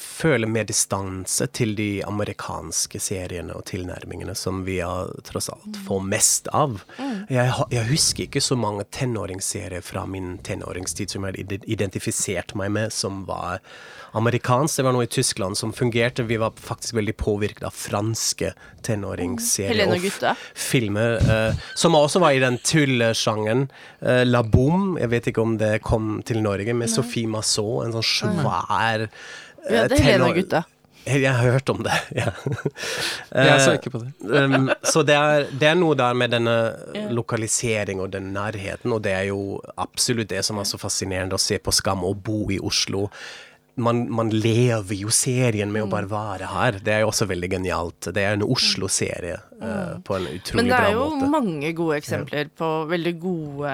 [0.00, 6.04] føler mer distanse til de amerikanske seriene og tilnærmingene som vi har, tross alt får
[6.06, 6.78] mest av.
[7.28, 12.72] Jeg, jeg husker ikke så mange tenåringsserier fra min tenåringstid som jeg identifiserte identifisert meg
[12.72, 13.60] med, som var
[14.16, 14.78] amerikansk.
[14.78, 16.24] Det var noe i Tyskland som fungerte.
[16.28, 18.52] Vi var faktisk veldig påvirket av franske
[18.86, 19.74] tenåringsserier.
[19.74, 23.68] Helene og filmer eh, som også var i den tullesjangeren.
[24.02, 27.98] Uh, La Boom, jeg vet ikke om det kom til Norge, med Sophie Massot, en
[27.98, 29.08] sånn svær
[29.68, 30.64] Vi det er Helena-gutta.
[31.08, 32.32] Jeg, jeg har hørt om det, ja.
[33.32, 34.10] Jeg så Eh, ikke på det.
[34.28, 36.56] um, så det er, det er noe der med denne
[36.94, 37.06] Ja.
[37.14, 41.40] lokalisering og den nærheten, og det er jo absolutt det som er så fascinerende å
[41.40, 43.06] se på Skam og bo i Oslo.
[43.78, 46.80] Man, man lever jo serien med å bare være her.
[46.82, 48.08] Det er jo også veldig genialt.
[48.12, 51.28] Det er en Oslo-serie eh, på en Men det er jo måte.
[51.30, 53.72] mange gode eksempler på veldig gode,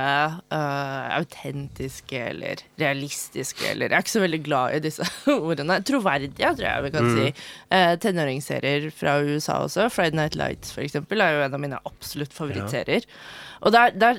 [0.52, 5.06] uh, autentiske eller realistiske eller Jeg er ikke så veldig glad i disse
[5.50, 5.80] ordene.
[5.84, 7.16] Troverdige, tror jeg vi kan Mm.
[7.16, 7.34] si.
[7.70, 9.88] Uh, tenåringsserier fra USA også.
[9.92, 13.04] Friday Night Lights, for eksempel, er jo en av mine absolutt favorittserier.
[13.64, 14.18] Og, der, der,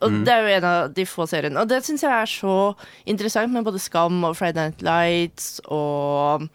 [0.00, 0.24] og Mm.
[0.24, 1.60] det er jo en av de få seriene.
[1.60, 2.74] Og det syns jeg er så
[3.06, 6.48] interessant med både Skam og Friday Night Lights og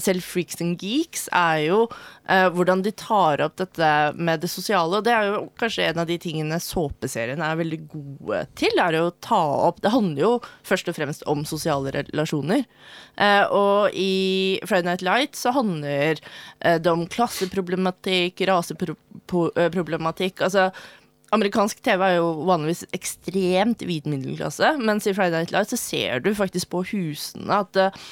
[0.00, 4.96] selv Freaks and Geeks, er jo uh, hvordan de tar opp dette med det sosiale.
[4.98, 8.74] Og det er jo kanskje en av de tingene såpeseriene er veldig gode til.
[8.78, 10.32] er å ta opp Det handler jo
[10.66, 12.64] først og fremst om sosiale relasjoner.
[13.20, 16.20] Uh, og i Friday Night Lights så handler
[16.64, 20.40] uh, det om klasseproblematikk, raseproblematikk.
[20.46, 20.70] Altså
[21.34, 26.22] Amerikansk TV er jo vanligvis ekstremt hvit middelklasse, mens i Friday Night Lights så ser
[26.24, 28.06] du faktisk på husene at eh,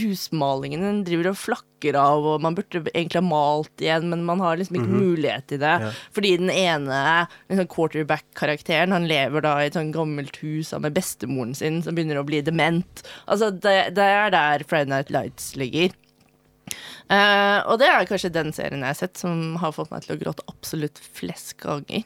[0.00, 4.58] husmalingen driver og flakker av, og man burde egentlig ha malt igjen, men man har
[4.58, 5.74] liksom ikke mulighet til det.
[5.84, 5.90] Ja.
[6.16, 7.00] Fordi den ene
[7.50, 12.20] liksom quarterback-karakteren, han lever da i et sånn gammelt hus med bestemoren sin, som begynner
[12.20, 13.04] å bli dement.
[13.26, 15.94] Altså, det, det er der Friday Night Lights ligger.
[17.04, 20.14] Eh, og det er kanskje den serien jeg har sett som har fått meg til
[20.16, 22.04] å gråte absolutt flest ganger.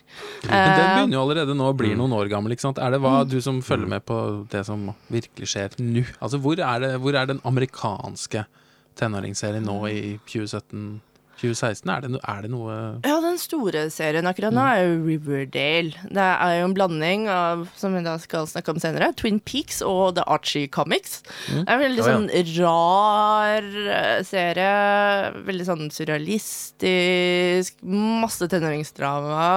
[0.49, 2.53] Men den Eh, begynner jo allerede nå å bli noen år gammel.
[2.53, 2.79] ikke sant?
[2.83, 4.19] Er det hva du som følger med på
[4.51, 6.05] det som virkelig skjer nå?
[6.21, 8.45] Altså, hvor er, det, hvor er den amerikanske
[8.99, 11.01] tenåringsserien nå i 2017?
[11.40, 11.90] 2016?
[11.92, 16.07] Er det, no, er det noe Ja, den store serien akkurat nå er jo Riverdale.
[16.11, 19.81] Det er jo en blanding av, som vi da skal snakke om senere, Twin Peaks
[19.87, 21.20] og The Archie Comics.
[21.48, 22.16] Det er en veldig Å, ja.
[22.16, 24.72] sånn rar eh, serie.
[25.48, 27.79] Veldig sånn surrealistisk.
[27.87, 29.51] Masse tenåringsdrama.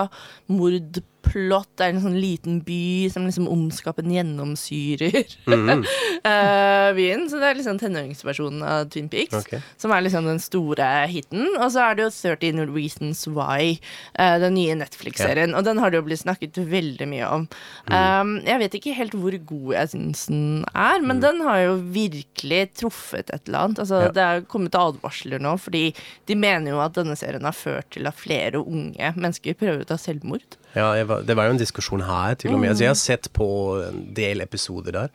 [0.51, 1.69] Mord plott.
[1.77, 5.17] Det er en sånn liten by som liksom ondskapen gjennomsyrer
[5.51, 7.27] eh, byen.
[7.31, 9.35] Så det er liksom tenåringsversjonen av Twin Peaks.
[9.39, 9.61] okay.
[9.81, 11.47] Som er liksom den store hiten.
[11.57, 13.77] Og så er det jo 30 Reasons Why,
[14.19, 15.55] eh, den nye Netflix-serien.
[15.57, 17.47] Og den har det jo blitt snakket veldig mye om.
[17.91, 21.75] Um, jeg vet ikke helt hvor god jeg syns den er, men den har jo
[21.93, 23.83] virkelig truffet et eller annet.
[23.83, 24.11] Altså, Ja.
[24.11, 25.91] Det er kommet advarsler nå, fordi
[26.27, 29.89] de mener jo at denne serien har ført til at flere unge mennesker prøver å
[29.91, 30.57] ta selvmord.
[30.75, 32.75] Ja, var, det var jo en diskusjon her, til og med.
[32.77, 33.47] Så jeg har sett på
[33.89, 35.13] en del episoder der.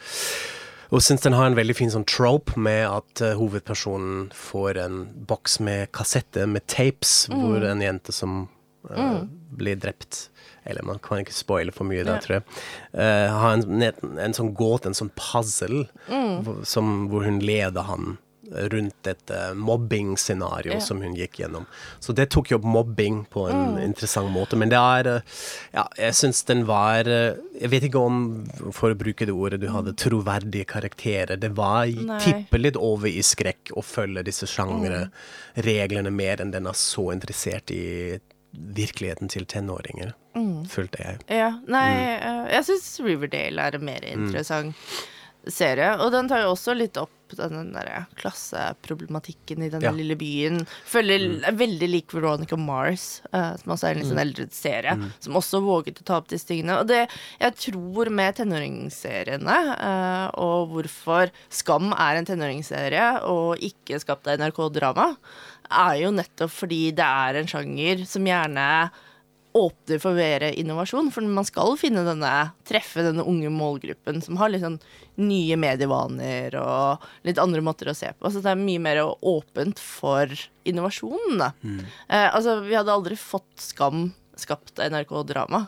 [0.95, 5.01] Og syns den har en veldig fin sånn trope med at uh, hovedpersonen får en
[5.27, 8.45] boks med kassetter med tapes, hvor en jente som
[8.93, 9.25] eh,
[9.57, 10.29] blir drept
[10.67, 12.23] Eller man kan ikke spoile for mye der, Ja.
[12.23, 12.45] tror jeg.
[12.95, 17.87] Uh, har en, en, en sånn gåte, en sånn puzzle, hvor, som, hvor hun leder
[17.87, 18.17] han
[18.53, 20.81] rundt et uh, mobbing-scenario Ja.
[20.81, 21.67] som hun gikk gjennom.
[22.01, 24.57] Så det tok jo opp mobbing på en interessant måte.
[24.57, 25.21] Men det er eh,
[25.75, 29.61] Ja, jeg syns den var eh, Jeg vet ikke om, for å bruke det ordet,
[29.61, 31.37] du hadde troverdige karakterer.
[31.41, 31.87] Det var
[32.21, 37.71] tipper litt over i skrekk å følge disse sjangrereglene mer enn den er så interessert
[37.75, 38.19] i
[38.57, 40.15] virkeligheten til tenåringer,
[40.71, 41.19] følte jeg.
[41.29, 42.47] Ja, nei, Mm.
[42.47, 44.75] eh, jeg syns Riverdale er mer interessant
[45.53, 45.93] serie.
[46.03, 49.91] Og den tar jo også litt opp den der klasseproblematikken i denne Ja.
[49.91, 49.97] Mm.
[49.99, 50.61] lille byen.
[50.87, 51.57] Følger mm.
[51.59, 55.11] veldig lik Veronica Mars, uh, som også er en litt sånn eldre serie, Mm.
[55.19, 56.79] som også våget å ta opp disse tingene.
[56.79, 57.09] Og det
[57.41, 64.39] jeg tror med tenåringsseriene, uh, og hvorfor Skam er en tenåringsserie og ikke skapt av
[64.39, 65.17] NRK Drama,
[65.71, 68.91] er jo nettopp fordi det er en sjanger som gjerne
[69.57, 71.09] åpner for mer innovasjon.
[71.15, 72.33] For man skal finne denne,
[72.69, 74.79] treffe denne unge målgruppen som har litt sånn
[75.17, 78.31] nye medievaner og litt andre måter å se på.
[78.31, 80.31] Så det er mye mer åpent for
[80.69, 81.41] innovasjon.
[81.41, 81.53] Da.
[81.65, 85.65] Eh, altså, vi hadde aldri fått Skam skapt NRK Drama.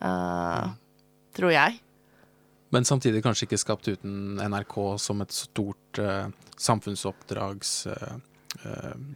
[0.00, 0.72] Eh,
[1.36, 1.76] tror jeg.
[2.70, 7.86] Men samtidig kanskje ikke skapt uten NRK som et stort eh, samfunnsoppdrags...
[7.92, 8.18] eh,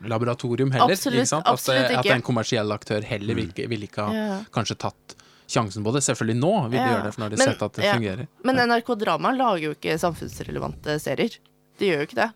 [0.06, 0.92] laboratorium heller.
[0.94, 1.46] Absolutt, ikke sant?
[1.46, 4.44] absolutt at, det- at en kommersiell aktør heller vil, ikke- vil ikke ha Ja.
[4.52, 5.16] kanskje tatt
[5.48, 6.02] sjansen på det.
[6.02, 6.88] Selvfølgelig nå vil de Ja.
[6.94, 7.94] gjøre det, for nå har de Men- sett at det ja.
[7.94, 8.28] fungerer.
[8.44, 11.36] Men NRK Drama lager jo ikke samfunnsrelevante serier.
[11.78, 12.30] De gjør jo ikke det.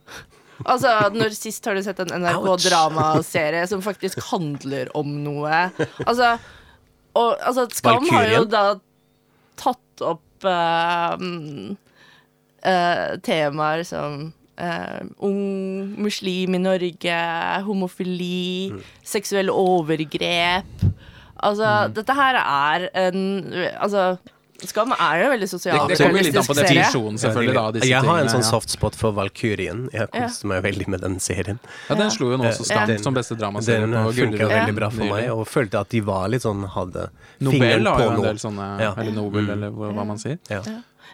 [0.66, 5.70] Altså, når Sist har du sett en NRK Drama-serie som faktisk handler om noe?
[6.04, 6.38] Altså,
[7.14, 8.74] og, altså Skam har jo da
[9.56, 11.16] tatt opp uh,
[12.62, 17.18] eh, temaer som eh, ung muslim i Norge,
[17.66, 18.72] homofili,
[19.06, 20.88] seksuelle overgrep.
[21.38, 23.22] Altså, dette her er en
[23.78, 24.18] Altså,
[24.66, 25.60] Skam er jo veldig Det,
[25.92, 27.52] det kommer litt an på definisjonen, selvfølgelig.
[27.54, 28.48] da, disse jeg har en tingene, sånn ja.
[28.48, 29.84] softspot for Valkyrien.
[29.94, 31.60] Jeg koste meg veldig med den serien.
[31.86, 32.96] Ja, den slo jo nå også Skam Ja.
[32.98, 36.26] som beste dramaserie Den på funka veldig bra for meg, og følte at de var
[36.34, 37.06] litt sånn hadde
[37.38, 38.94] Nobel fingeren har på jo en del sånne, Ja.
[38.98, 39.52] eller Nobel, Mm.
[39.54, 40.38] eller hva, hva man sier.
[40.50, 40.60] Ja.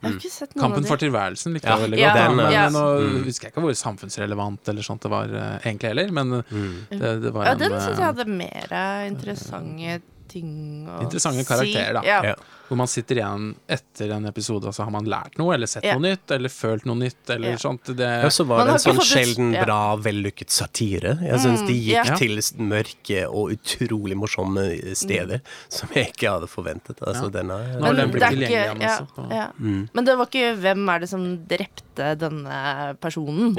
[0.03, 1.77] Jeg har ikke sett noen Kampen for tilværelsen likte Ja.
[1.79, 2.15] jeg veldig godt.
[2.21, 2.65] den, men ja.
[2.71, 3.25] nå Mm.
[3.25, 6.75] husker jeg ikke hvor samfunnsrelevant eller sånt det var uh, egentlig heller, men Mm.
[6.91, 11.45] det, det var Ja, en den syns jeg eh, hadde mer interessante ting å Interessante
[11.45, 11.49] si.
[11.49, 12.03] karakterer, da.
[12.03, 12.35] Ja.
[12.75, 15.85] Hvor man sitter igjen etter en episode, og så har man lært noe, eller sett
[15.87, 15.95] yeah.
[15.95, 17.61] noe nytt, eller følt noe nytt, eller yeah.
[17.63, 17.87] sånt.
[17.87, 19.63] Det, Ja, så var Man det en sånn sjelden ja.
[19.63, 21.13] bra, vellykket satire.
[21.23, 22.19] Jeg syns de gikk yeah.
[22.19, 24.65] til mørke og utrolig morsomme
[24.99, 26.99] steder som jeg ikke hadde forventet.
[26.99, 27.35] Altså, Ja.
[27.37, 29.47] den Nå har Men den er tilgjengelig igjen ja, også, ja.
[29.55, 29.89] Mm.
[29.95, 32.59] Men det var ikke 'Hvem er det som drepte denne
[32.99, 33.55] personen?'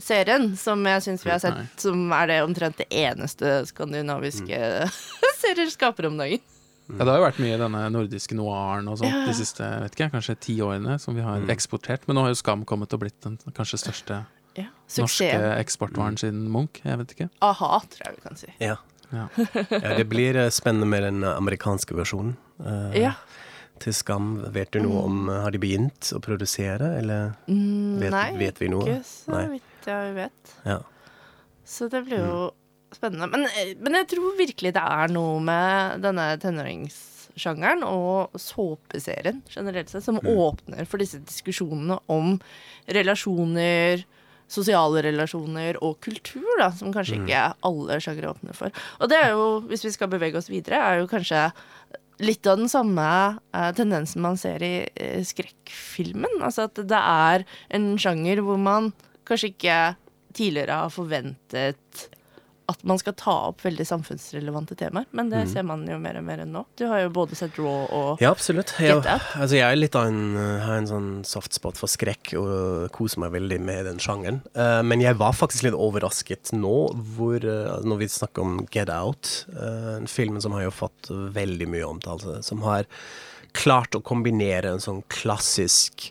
[0.00, 1.68] Serien, som jeg syns vi har sett, Nei.
[1.76, 4.88] som er det omtrent det eneste skandinaviske
[5.44, 6.40] serier skaper om dagen.
[6.88, 9.24] Ja, det har jo vært mye i denne nordiske noiren og sånt Ja.
[9.26, 12.06] de siste vet ikke, kanskje ti årene som vi har eksportert.
[12.06, 14.66] Men nå har jo Skam kommet og blitt den kanskje største Ja.
[14.98, 15.30] norske
[15.64, 16.82] eksportvaren siden Munch.
[16.84, 17.30] Jeg vet ikke.
[17.40, 18.52] A-ha, tror jeg vi kan si.
[18.60, 18.76] Ja.
[19.12, 19.28] Ja.
[19.70, 22.36] ja, det blir eh, spennende med den amerikanske versjonen.
[22.64, 23.14] eh, Ja.
[23.80, 24.44] Til Skam.
[24.52, 28.58] Vet du noe om eh, Har de begynt å produsere, eller Mm, vet, Nei, vet
[28.60, 28.84] vi noe?
[28.84, 30.54] ikke så vidt jeg vet.
[30.64, 30.78] Ja.
[31.64, 32.50] Så det blir jo
[32.96, 33.28] spennende.
[33.30, 39.92] Men, eh, men jeg tror virkelig det er noe med denne tenåringssjangeren og såpeserien generelt
[39.92, 42.36] sett som åpner for disse diskusjonene om
[42.86, 44.04] relasjoner,
[44.50, 48.74] sosiale relasjoner og kultur, da, som kanskje ikke alle sjangere åpner for.
[49.00, 51.48] Og det er jo, hvis vi skal bevege oss videre, er jo kanskje
[52.22, 53.06] litt av den samme
[53.54, 56.40] eh, tendensen man ser i eh, skrekkfilmen.
[56.44, 58.92] Altså at det er en sjanger hvor man
[59.28, 59.78] kanskje ikke
[60.34, 62.08] tidligere har forventet
[62.70, 65.06] at man skal ta opp veldig samfunnsrelevante temaer.
[65.16, 66.64] Men det ser man jo mer og mer enn nå.
[66.80, 68.72] Du har jo både sett Raw og Ja, absolutt.
[68.80, 72.88] Jeg, altså, jeg er litt av en, uh, har en sånn softspot for skrekk og
[72.94, 74.40] koser meg veldig med den sjangeren.
[74.56, 76.78] Uh, men jeg var faktisk litt overrasket nå
[77.16, 81.12] hvor, uh, når vi snakker om Get Out, uh, en film som har jo fått
[81.12, 82.88] veldig mye omtale, som har
[83.54, 86.10] klart å kombinere en sånn klassisk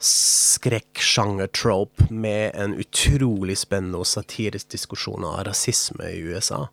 [0.00, 6.68] skrekksjanger-trope med en utrolig spennende og satirisk diskusjon av rasisme i USA.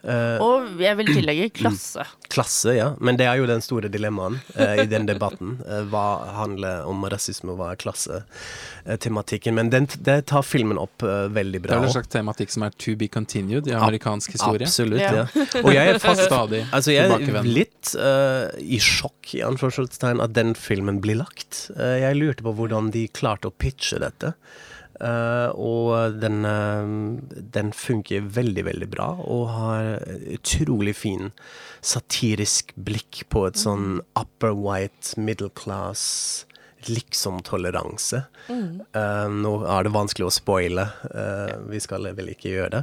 [0.00, 2.04] Uh, Og jeg vil tillegge klasse.
[2.32, 2.86] Klasse, ja.
[3.04, 5.58] Men det er jo den store dilemmaen uh, i den debatten.
[5.66, 6.04] Uh, hva
[6.38, 9.58] handler om rasisme, og hva er klassetematikken?
[9.58, 12.64] Men den, det tar filmen opp veldig veldig Det er vel en slags tematikk som
[12.66, 14.68] er to be continued i amerikansk historie.
[14.68, 15.12] Absolutt, Ja.
[15.24, 15.44] ja.
[15.64, 20.54] Og jeg er fast Stadig Altså, jeg er litt i sjokk i anførselstegn at den
[20.58, 21.66] filmen blir lagt.
[21.76, 24.34] Jeg lurte på hvordan de klarte å pitche dette.
[25.00, 30.04] Eh, og den, eh, den funker veldig, veldig bra, og har
[30.36, 31.32] utrolig fin
[31.80, 36.44] satirisk blikk på et sånn upper white middle class
[36.88, 38.22] liksom-toleranse.
[38.48, 42.82] Eh, nå er det vanskelig å spoile, uh, vi skal vel ikke gjøre det.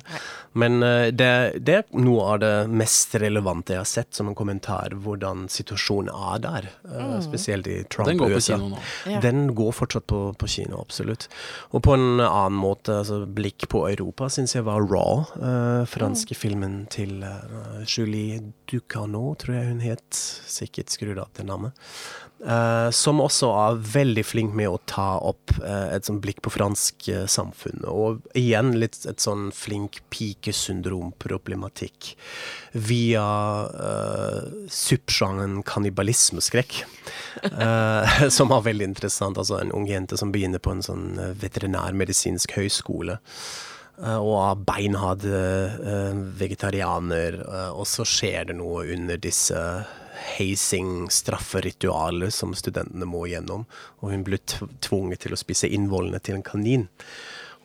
[0.58, 1.32] Men uh, det,
[1.66, 6.12] det er noe av det mest relevante jeg har sett som en kommentar, hvordan situasjonen
[6.14, 6.70] er der.
[6.88, 7.18] Mm.
[7.26, 8.84] Spesielt i Trump Den går på kino nå.
[9.10, 9.22] Ja.
[9.24, 11.28] Den går fortsatt på, på kino, absolutt.
[11.72, 15.26] Og på en annen måte, altså blikk på Europa, syns jeg var Raw.
[15.42, 20.22] eh, franske filmen til eh, Julie Ducano, tror jeg hun het.
[20.58, 21.88] Sikkert skrudd av det navnet.
[22.46, 26.52] Eh, som også er veldig flink med å ta opp uh, et sånn blikk på
[26.54, 27.82] fransk uh, samfunn.
[27.90, 32.12] Og igjen litt et sånn flink pikesyndrom-problematikk
[32.78, 33.26] via
[33.66, 36.84] uh, subsjangeren kannibalismeskrekk.
[38.38, 39.38] som er veldig interessant.
[39.38, 43.18] Altså en ung jente som begynner på en sånn veterinærmedisinsk høyskole.
[43.98, 45.24] og er beinhard
[46.38, 47.40] vegetarianer,
[47.74, 49.62] og så skjer det noe under disse
[50.38, 53.66] hazing-strafferitualer som studentene må gjennom,
[54.02, 56.88] og hun ble tvunget til å spise innvollene til en kanin.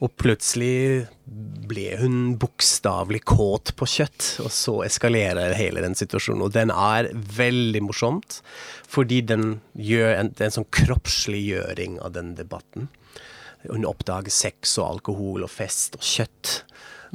[0.03, 1.05] Og plutselig
[1.69, 6.43] ble hun bokstavelig kåt på kjøtt, og så eskalerer hele den situasjonen.
[6.43, 8.41] Og den er veldig morsomt,
[8.89, 12.89] fordi den gjør en, det er en sånn kroppsliggjøring av den debatten.
[13.69, 16.63] Hun oppdager sex og alkohol og fest og kjøtt.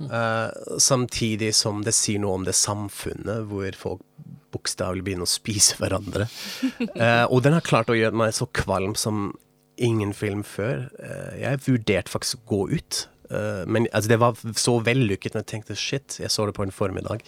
[0.06, 4.04] Eh, samtidig som det sier noe om det samfunnet hvor folk
[4.54, 6.24] bokstavelig begynner å spise hverandre.
[6.96, 9.34] Uh, og den har klart å gjøre meg så kvalm som
[9.76, 10.86] ingen film før.
[10.96, 13.04] Uh, jeg vurderte faktisk å gå ut.
[13.28, 16.72] Men altså, det var så vellykket, når jeg tenkte shit, jeg så det på en
[16.72, 17.20] formiddag.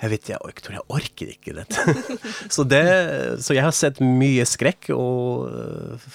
[0.00, 1.94] Jeg vet, jeg, ork- tror jeg orker ikke dette.
[2.54, 2.80] så, det,
[3.44, 6.06] så jeg har sett mye skrekk, og øh,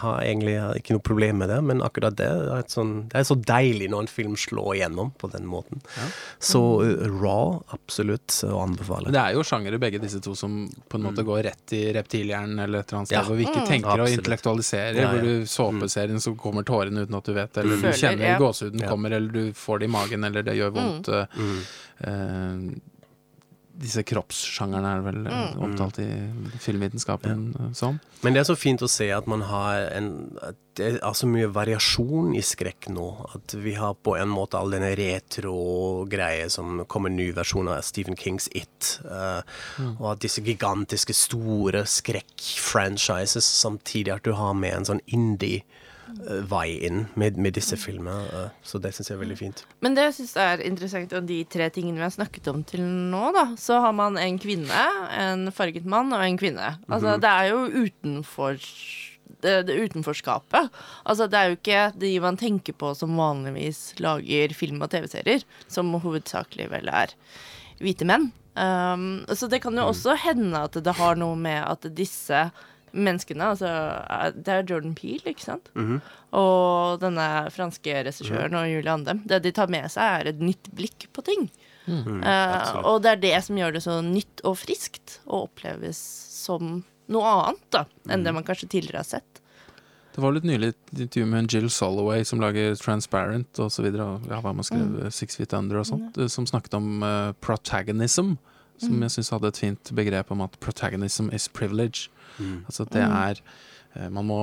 [0.00, 1.58] har egentlig ikke noe problem med det.
[1.68, 5.10] Men akkurat det er, et sånn, det er så deilig når en film slår igjennom
[5.20, 5.82] på den måten.
[6.40, 9.12] Så øh, Raw, absolutt å anbefale.
[9.12, 12.64] Det er jo sjangere begge disse to som på en måte går rett i reptilhjernen
[12.64, 13.26] eller et eller annet sted, Ja.
[13.28, 14.22] hvor vi ikke tenker og Absolutt.
[14.22, 15.12] intellektualiserer, Ja, ja.
[15.12, 18.38] hvor du såpeserien så kommer tårene uten at du vet, eller du Føler, kjenner ja.
[18.40, 18.88] gåsehuden Ja.
[18.88, 21.12] kommer, eller du får det i magen, eller det gjør vondt.
[21.12, 21.60] eh, Mm.
[22.08, 22.80] eh,
[23.72, 25.60] disse kroppssjangerne er vel mm.
[25.64, 26.08] omtalt i
[26.60, 27.68] filmvitenskapen ja.
[27.76, 27.98] som.
[28.22, 30.10] Men det er så fint å se at man har en
[30.76, 33.06] Det er så mye variasjon i skrekk nå.
[33.36, 38.16] At vi har på en måte all denne retro-greie som kommer ny versjon av Stephen
[38.16, 38.98] Kings It.
[39.04, 39.42] eh,
[39.98, 45.81] Og at disse gigantiske, store skrekk-franchises, samtidig at du har med en sånn indie-vei
[46.86, 48.26] inn med, med disse filmene.
[48.32, 49.64] eh, Så det syns jeg er veldig fint.
[49.80, 52.82] Men det jeg syns er interessant, og de tre tingene vi har snakket om til
[52.82, 54.84] nå, da, så har man en kvinne,
[55.18, 56.76] en farget mann og en kvinne.
[56.88, 58.58] Altså, det er jo utenfor
[59.42, 60.70] det, det utenforskapet.
[61.04, 65.42] Altså, det er jo ikke de man tenker på som vanligvis lager film og TV-serier,
[65.72, 67.14] som hovedsakelig vel er
[67.82, 68.30] hvite menn.
[68.52, 72.50] Um, så det kan jo også hende at det har noe med at disse
[72.92, 73.68] menneskene altså,
[74.36, 75.70] Det er Jordan Peel, ikke sant?
[76.36, 79.22] Og denne franske regissøren og Julie Andem.
[79.28, 81.50] Det de tar med seg, er et nytt blikk på ting.
[81.88, 85.98] Eh, og det er det som gjør det så nytt og friskt, og oppleves
[86.42, 89.42] som noe annet da, enn det man kanskje tidligere har sett.
[90.12, 94.40] Det var litt nylig et intervju med en Jill Soloway som lager Transparent videre, ja,
[94.44, 98.34] hva man skrev, Six Feet Under og sånt, som snakket om uh, protagonism,
[98.82, 102.10] som jeg syns hadde et fint begrep om at protagonism is privilege.
[102.40, 103.40] Altså det er
[103.94, 104.42] eh, Man må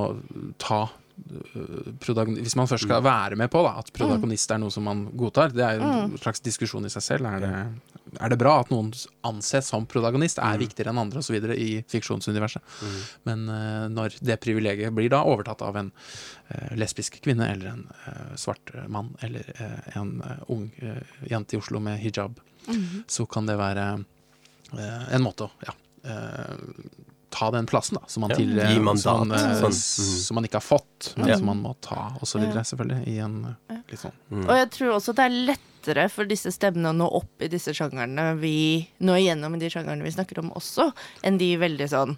[0.62, 1.90] ta øh,
[2.40, 5.52] Hvis man først skal være med på da, at protagonist er noe som man godtar,
[5.54, 7.28] det er jo en slags diskusjon i seg selv.
[7.28, 7.52] Er det,
[8.20, 8.94] er det bra at noen
[9.28, 11.36] anses som protagonist, er viktigere enn andre osv.
[11.54, 12.78] i fiksjonsuniverset?
[13.28, 17.84] Men uh, når det privilegiet blir da overtatt av en uh, lesbisk kvinne eller en
[18.08, 19.52] uh, svart mann eller
[20.00, 20.16] en
[20.48, 20.70] ung
[21.28, 22.40] jente i Oslo med hijab,
[23.08, 23.86] så kan det være
[24.78, 25.74] en måte å ja,
[27.30, 29.74] ta den plassen da, som man Ja, til, gi mandat, som, man, sånn.
[30.26, 31.38] som man ikke har fått, men Ja.
[31.38, 32.68] som man må ta, og så videre, Ja.
[32.72, 36.52] selvfølgelig, i en øh, litt sånn Og jeg tror også det er lettere for disse
[36.52, 40.40] stemmene å nå opp i disse sjangerne vi nå igjennom i de sjangerne vi snakker
[40.40, 40.92] om også,
[41.24, 42.18] enn de veldig sånn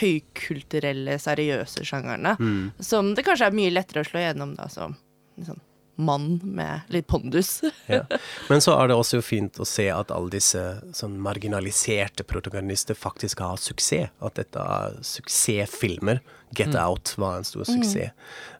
[0.00, 2.36] høykulturelle, seriøse sjangerne.
[2.38, 2.70] Mm.
[2.78, 4.94] Som det kanskje er mye lettere å slå igjennom da, som
[5.38, 5.58] liksom,
[6.00, 7.60] mann med litt pondus.
[7.90, 8.04] Ja.
[8.48, 10.60] Men så er det også fint å se at alle disse
[10.94, 14.12] sånn marginaliserte protagonister faktisk har suksess.
[14.22, 16.20] At dette er suksessfilmer.
[16.54, 18.10] Get Out var en stor suksess.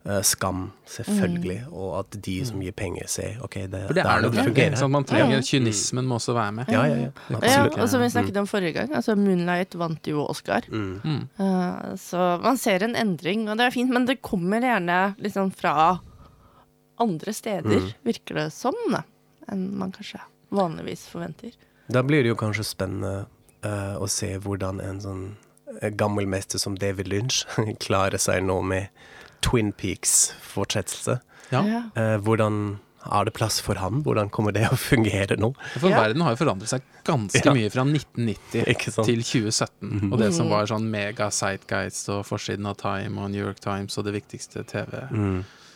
[0.07, 1.65] Eh, Skam, selvfølgelig.
[1.75, 4.45] Og at de som gir penger, ser OK, det, For det er noe som det.
[4.51, 4.77] fungerer.
[4.79, 6.71] Sånn man trenger Kynismen må også være med.
[6.71, 7.41] Ja, ja, ja.
[7.43, 10.67] Ja, og som vi snakket om forrige gang, altså Moonlight vant jo Oscar.
[10.71, 10.93] Mm.
[11.03, 11.25] Mm.
[11.43, 15.51] Eh, så man ser en endring, og det er fint, men det kommer gjerne liksom
[15.55, 15.99] fra
[17.01, 19.03] andre steder, virker det som, sånn,
[19.51, 20.21] enn man kanskje
[20.55, 21.53] vanligvis forventer.
[21.91, 23.27] Da blir det jo kanskje spennende
[23.65, 25.25] uh, å se hvordan en sånn
[25.81, 27.43] eh, gammel mester som David Lynch
[27.85, 28.89] klarer seg nå med
[29.43, 31.21] Twin Peaks-fortsettelse.
[31.51, 31.65] Ja.
[31.67, 31.83] Ja.
[31.99, 32.79] Eh, hvordan
[33.11, 34.03] er det plass for ham?
[34.05, 35.55] Hvordan kommer det å fungere nå?
[35.81, 36.03] For Ja.
[36.03, 37.55] verden har jo forandret seg ganske Ja.
[37.57, 40.13] mye fra 1990 til 2017.
[40.13, 43.97] Og det som var sånn mega sightguides og forsiden av Time og New York Times
[43.99, 44.67] og det viktigste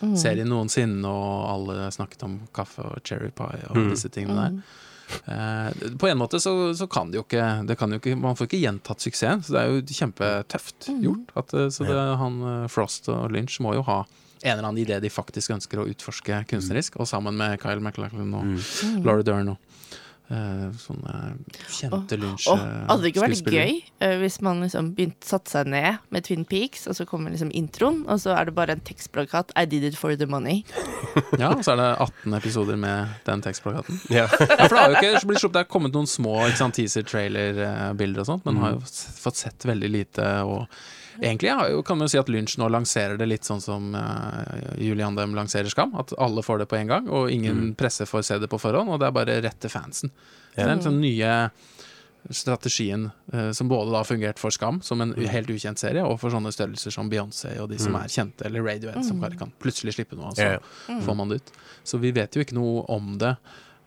[0.01, 4.81] TV-serien noensinne, og alle snakket om kaffe og cherry pie og disse tingene der.
[5.27, 8.37] Eh, på en måte så, så kan det jo ikke, det kan jo ikke Man
[8.39, 11.35] får ikke gjentatt suksessen, så det er jo kjempetøft gjort.
[11.37, 14.03] At, eh, så det, han eh, Frost og Lynch må jo ha
[14.45, 18.35] en eller annen idé de faktisk ønsker å utforske kunstnerisk, og sammen med Kyle MacLachlan
[18.37, 20.01] og Laura Dern og
[20.81, 21.15] sånne
[21.69, 22.87] kjente lunsjskuespillere.
[22.89, 26.47] Hadde det ikke vært gøy eh, hvis man liksom begynte satte seg ned med Twin
[26.49, 29.85] Peaks, og så kommer liksom introen, og så er det bare en tekstplakat 'I did
[29.85, 30.65] it for the money'.
[31.39, 34.01] Ja, og så er det 18 episoder med den tekstplakaten.
[34.11, 34.31] Yeah.
[34.41, 38.29] Ja, for det har jo ikke blitt sluppet, det er kommet noen små teaser-trailer-bilder og
[38.29, 38.83] sånt, men har jo
[39.21, 40.29] fått sett veldig lite.
[40.49, 40.67] Og
[41.21, 43.93] egentlig har jo, kan man jo si at Lynch nå lanserer det litt sånn som
[43.95, 45.95] uh, Julian Dem lanserer Skam.
[46.01, 48.91] At alle får det på en gang, og ingen presse får se det på forhånd,
[48.95, 50.13] og det er bare rett til fansen.
[50.55, 51.33] Det er den sånn nye
[52.31, 56.17] strategien uh, som både da har fungert for Skam, som en helt ukjent serie, og
[56.23, 59.53] for sånne størrelser som Beyoncé og de som er kjente, eller Radiohead, som bare kan
[59.61, 60.57] plutselig slippe noe, og så Ja,
[60.89, 60.99] ja.
[61.05, 61.53] får man det ut.
[61.85, 63.35] Så vi vet jo ikke noe om det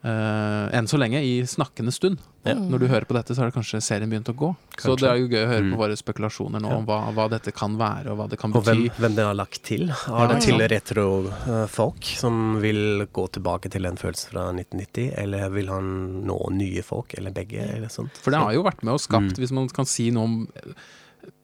[0.02, 2.20] eh, enn så lenge, i snakkende stund.
[2.48, 4.48] Når du hører på dette, så har det kanskje serien begynt å gå.
[4.80, 7.52] Så det er jo gøy å høre på våre spekulasjoner nå om hva, hva dette
[7.52, 9.90] kan være, og hva det kan Og hvem, hvem det har lagt til.
[9.90, 15.74] Er det til retro-folk som vil gå tilbake til en følelse fra 1990, eller vil
[15.74, 15.90] han
[16.28, 18.16] nå nye folk, eller begge, eller sånt?
[18.22, 20.40] For det har jo vært med og skapt, hvis man kan si noe om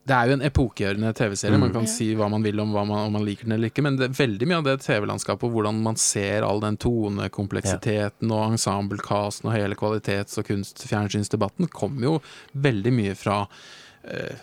[0.04, 1.56] Det er jo en epokegjørende TV-serie.
[1.58, 1.88] Man kan Ja.
[1.88, 4.10] si hva man vil om hva man, om man liker den eller ikke, men det
[4.10, 9.48] er veldig mye av det TV-landskapet og hvordan man ser all den tonekompleksiteten og ensemblecasten
[9.48, 12.14] og hele kvalitets- og kunstfjernsynsdebatten, kommer jo
[12.52, 14.42] veldig mye fra uh,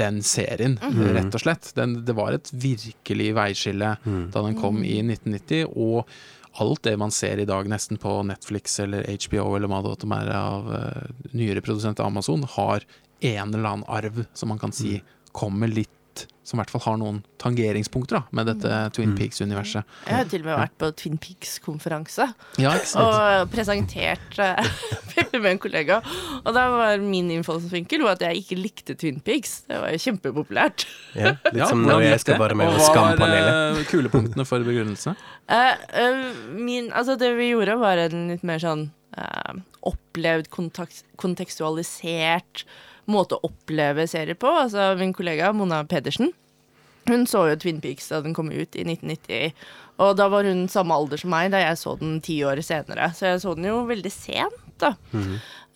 [0.00, 1.68] den serien, rett og slett.
[1.76, 5.68] Den, det var et virkelig veiskille da den kom i 1990.
[5.76, 6.08] og
[6.62, 10.10] alt det man ser i dag nesten på Netflix eller HBO eller hva det måtte
[10.10, 12.84] være av uh, nyere produsent Amazon, har
[13.20, 14.98] en eller annen arv som man kan si
[15.34, 15.90] kommer litt
[16.44, 19.88] Som i hvert fall har noen tangeringspunkter da, med dette Twin Peaks-universet.
[20.04, 22.26] Jeg har til og med vært på Twin Peaks-konferanse
[22.60, 24.68] Ja, og presentert eh,
[25.40, 26.02] med en kollega.
[26.44, 29.62] Og da var min innfallsvinkel at jeg ikke likte Twin Peaks.
[29.70, 30.84] Det var jo kjempepopulært.
[31.16, 34.46] Ja, litt Ja, som når jeg skal være med Og på hva var eh, kulepunktene
[34.48, 35.16] for begrunnelsene?
[35.54, 38.86] Eh, min, altså det vi gjorde, var en litt mer sånn
[39.16, 42.64] eh, opplevd, kontakt, kontekstualisert
[43.10, 44.50] måte å oppleve serier på.
[44.64, 46.32] Altså min kollega Mona Pedersen,
[47.08, 49.52] hun så jo Twin Peaks da den kom ut i 1990.
[50.02, 53.10] Og da var hun samme alder som meg da jeg så den ti år senere.
[53.14, 54.94] Så jeg så den jo veldig sent, da.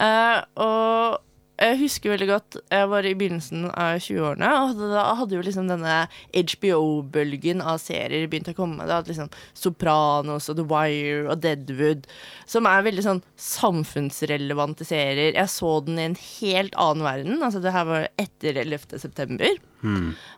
[0.02, 1.18] Eh, og
[1.58, 5.70] jeg husker veldig godt Jeg var i begynnelsen av 20-årene, og da hadde jo liksom
[5.70, 5.96] denne
[6.32, 8.86] HBO-bølgen av serier begynt å komme.
[8.86, 12.06] Det hadde liksom Sopranos og The Wire og Deadwood,
[12.46, 15.34] som er veldig sånn samfunnsrelevante serier.
[15.34, 17.42] Jeg så den i en helt annen verden.
[17.42, 18.98] Altså det her var etter 11.
[19.02, 19.58] september.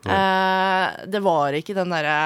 [0.08, 2.20] Eh, det var ikke den derre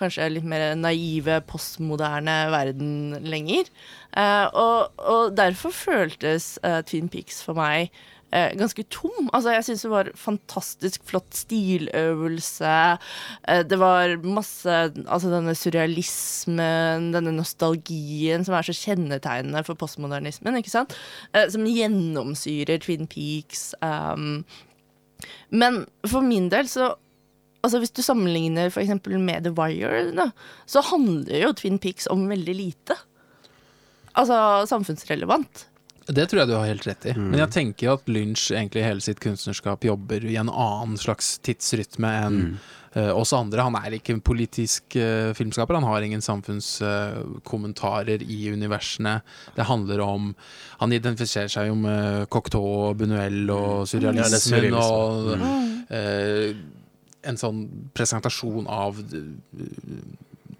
[0.00, 3.68] kanskje litt mer naive, postmoderne verden lenger.
[4.16, 7.92] Eh, og, og derfor føltes eh, Twin Peaks for meg
[8.32, 9.28] eh, ganske tom.
[9.32, 12.76] Altså, jeg syns det var fantastisk flott stiløvelse.
[13.48, 20.58] Eh, det var masse Altså denne surrealismen, denne nostalgien som er så kjennetegnende for postmodernismen,
[20.60, 20.96] ikke sant?
[21.34, 23.70] Eh, som gjennomsyrer Twin Peaks.
[23.84, 24.42] Um,
[25.50, 26.94] men for min del så
[27.60, 30.30] Altså Hvis du sammenligner eksempel med The Wire, da,
[30.64, 32.96] så handler jo Twin Peaks om veldig lite.
[34.16, 35.66] Altså samfunnsrelevant.
[36.06, 37.12] Det tror jeg du har helt rett i.
[37.14, 37.30] Mm.
[37.30, 42.08] Men jeg tenker at Lynch egentlig hele sitt kunstnerskap jobber i en annen slags tidsrytme
[42.24, 42.56] enn Mm.
[42.96, 43.62] uh, oss andre.
[43.62, 49.20] Han er ikke en politisk uh, filmskaper, han har ingen samfunnskommentarer i universene.
[49.54, 50.34] Det handler om
[50.80, 55.86] Han identifiserer seg jo med Cocteau, og Ja, det er surrealismen og surrealisme.
[55.90, 56.54] eh,
[57.22, 58.96] en sånn presentasjon av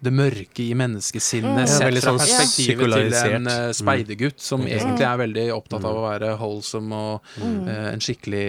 [0.01, 1.67] det, mørke i menneskesinnet, Mm.
[1.67, 4.67] sett fra sånn perspektivet til en eh, speidergutt som Mm.
[4.67, 7.67] egentlig er veldig opptatt av å være holdsom og Mm.
[7.67, 8.45] eh, en skikkelig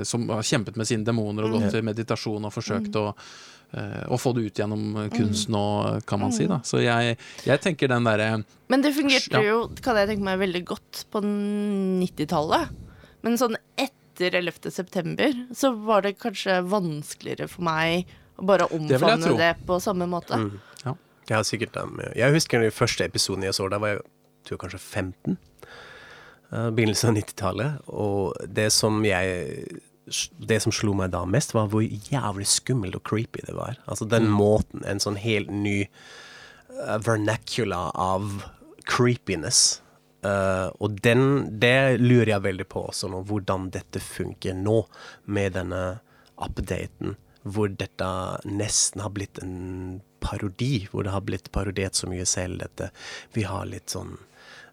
[0.00, 3.14] uh, Som har kjempet med sine demoner og gått til meditasjon og forsøkt å
[4.08, 6.46] og få det ut gjennom kunsten òg, kan man si.
[6.46, 9.42] da Så jeg, jeg tenker den derre Men det fungerte Ja.
[9.42, 11.20] jo, kan jeg tenke meg, veldig godt på
[12.00, 12.68] 90-tallet.
[13.22, 14.70] Men sånn etter 11.
[14.74, 18.06] september så var det kanskje vanskeligere for meg
[18.38, 20.38] bare vil omfavne det, på samme måte.
[20.38, 20.56] Mm.
[21.28, 21.76] Jeg har sikkert.
[22.16, 24.04] Jeg husker den første episoden jeg så, da var jeg
[24.46, 25.36] tror jeg kanskje 15.
[26.48, 27.90] Uh, begynnelsen av 90-tallet.
[27.92, 29.82] Og det som jeg
[30.40, 33.76] Det som slo meg da mest, var hvor jævlig skummelt og creepy det var.
[33.84, 38.46] Altså den måten, en sånn helt ny uh, vernacular av
[38.88, 39.82] creepiness.
[40.24, 44.80] Uh, og den, det lurer jeg veldig på også nå, hvordan dette funker nå,
[45.28, 45.82] med denne
[46.40, 47.18] updaten.
[47.48, 48.08] Hvor dette
[48.44, 52.62] nesten har blitt en parodi, hvor det har blitt parodiert så mye selv.
[52.62, 52.90] Dette.
[53.36, 54.16] Vi har litt sånn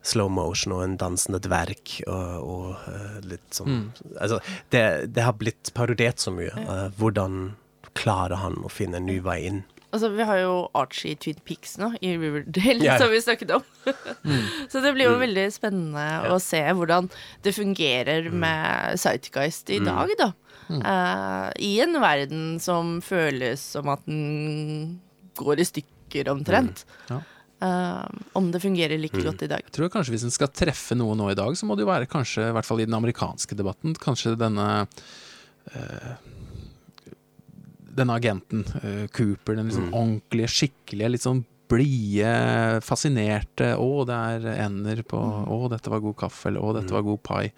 [0.06, 3.88] slow motion og en dansende dverg og, og uh, litt sånn
[4.20, 4.38] Altså,
[4.70, 4.84] det,
[5.16, 6.52] det har blitt parodiert så mye.
[6.54, 6.90] Ja.
[6.98, 7.56] hvordan
[7.96, 9.64] klarer han å finne en ny vei inn?
[9.96, 12.98] Altså, vi har jo Archie Twin Peaks nå, i Riverdale, yeah.
[13.00, 13.64] som vi snakket om.
[14.72, 17.08] Så det blir jo veldig spennende å se hvordan
[17.46, 20.34] det fungerer med Sightguist i dag, da.
[20.70, 25.00] Eh, I en verden som føles som at den
[25.38, 26.86] går i stykker omtrent.
[27.10, 27.22] Ja.
[27.64, 28.04] Uh,
[28.36, 29.64] om det fungerer like godt i dag.
[29.64, 31.90] Jeg tror kanskje Hvis en skal treffe noe nå i dag, så må det jo
[31.90, 34.68] være kanskje, i hvert fall i den amerikanske debatten, kanskje denne
[35.72, 36.12] uh,
[37.96, 44.66] Denne agenten, uh, Cooper, den liksom ordentlige, skikkelige, litt sånn blide, fascinerte 'Å, det er
[44.68, 47.52] ender på Å, dette var god kaffe', eller 'Å, dette var god pai'.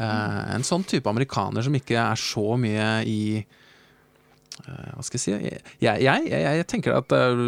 [0.00, 5.24] Eh, en sånn type amerikaner som ikke er så mye i eh, hva skal jeg
[5.26, 5.34] si?
[5.34, 7.42] Jeg, jeg, jeg, jeg tenker at det er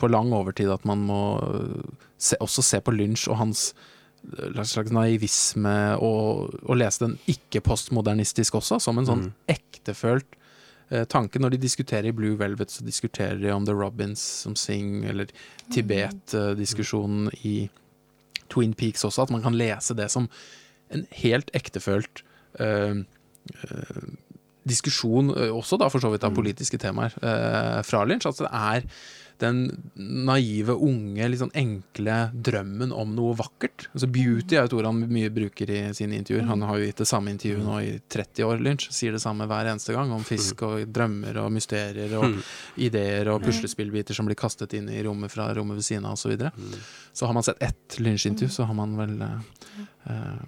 [0.00, 1.22] på lang overtid at man må
[2.18, 8.58] se, også se på Lynch og hans eh, slags naivisme, og, og lese den ikke-postmodernistisk
[8.58, 10.26] også, som en sånn ektefølt
[10.90, 11.38] eh, tanke.
[11.38, 15.30] Når de diskuterer i Blue Velvet, så diskuterer de om The Robins som Sing, eller
[15.70, 17.60] Tibet-diskusjonen i
[18.50, 20.26] Twin Peaks også, at man kan lese det som
[20.90, 22.24] en helt ektefølt
[22.58, 24.10] eh, eh,
[24.68, 28.26] diskusjon, eh, også da for så vidt av politiske temaer, eh, fra Lynch.
[28.28, 28.86] Altså det er
[29.40, 29.60] den
[29.96, 33.86] naive, unge, litt sånn enkle drømmen om noe vakkert.
[33.94, 36.44] Altså Beauty er et ord han mye bruker i sine intervjuer.
[36.50, 38.90] Han har jo gitt det samme intervjuet nå i 30 år, Lynch.
[38.92, 42.36] Sier det samme hver eneste gang om fisk og drømmer og mysterier og
[42.88, 46.28] ideer og puslespillbiter som blir kastet inn i rommet fra rommet ved siden av osv.
[46.28, 46.52] Så, videre.
[47.16, 50.42] så har man sett ett Lynch-intervju, så har man vel eh,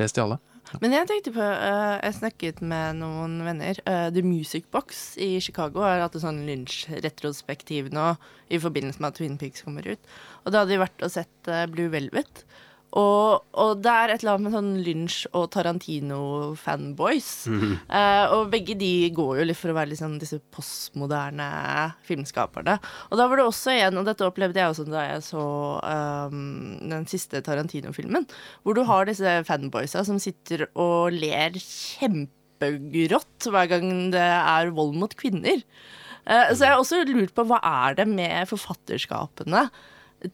[0.00, 0.38] lest de alle.
[0.82, 3.78] Men jeg tenkte på uh, Jeg snakket med noen venner.
[3.86, 8.14] Uh, The Music Box i Chicago har hatt en sånn lunsjretrospektiv nå
[8.50, 10.14] i forbindelse med at Twin Peaks kommer ut.
[10.44, 12.42] Og da hadde de vært og sett uh, Blue Velvet.
[12.96, 17.30] Og, og det er et eller annet med sånn Lynch og Tarantino-fanboys.
[17.96, 21.46] Eh, og begge de går jo litt for å være liksom disse postmoderne
[22.04, 22.76] filmskaperne.
[23.08, 25.44] Og da var det også igjen, og dette opplevde jeg også da jeg så
[25.80, 26.40] um,
[26.90, 28.26] den siste Tarantino-filmen,
[28.66, 34.96] hvor du har disse fanboysa som sitter og ler kjempegrått hver gang det er vold
[35.00, 35.62] mot kvinner.
[36.26, 39.68] Eh, så jeg har også lurt på hva er det med forfatterskapene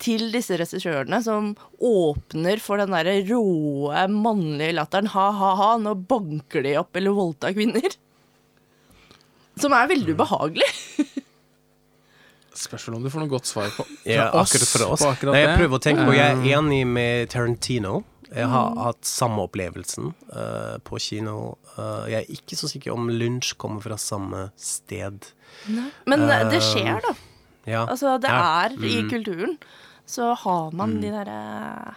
[0.03, 1.53] til disse regissørene som
[1.83, 7.99] åpner for den derre råe, mannlige latteren ha-ha-ha, nå banker de opp eller voldtar kvinner.
[9.61, 10.71] Som er veldig ubehagelig.
[12.63, 15.03] Spørs om du får noe godt svar på Ja, akkurat for oss.
[15.03, 18.03] på akkurat Nei, jeg prøver å tenke på Jeg er enig med Tarantino.
[18.33, 21.59] Jeg har hatt samme opplevelsen uh, på kino.
[21.77, 25.27] Uh, jeg er ikke så sikker om lunsj kommer fra samme sted.
[26.09, 27.13] Men uh, det skjer, da.
[27.67, 27.85] Ja.
[27.87, 28.65] Altså, det Ja.
[28.67, 29.59] er i kulturen.
[30.07, 31.95] Så har man de derre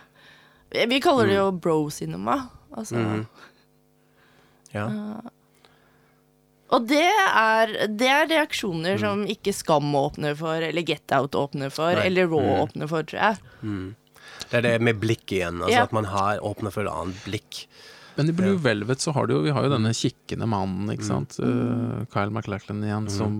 [0.88, 2.50] Vi kaller det jo bro-cinema.
[2.76, 3.26] Altså
[4.74, 4.88] Ja.
[6.76, 11.70] Og det er, det er reaksjoner som ikke Skam åpner for, eller Get Out åpner
[11.72, 12.08] for, Nei.
[12.10, 13.38] eller Raw åpner for, tror jeg.
[14.50, 15.62] Det er det med blikk igjen.
[15.62, 15.84] Altså Ja.
[15.84, 17.68] At man har åpner for et annet blikk.
[18.18, 21.04] Men i Blue Velvet så har du jo, vi har jo denne kikkende mannen, ikke
[21.08, 21.36] sant.
[21.40, 21.46] Mm.
[21.52, 23.32] Uh, Kyle MacLachlan igjen, som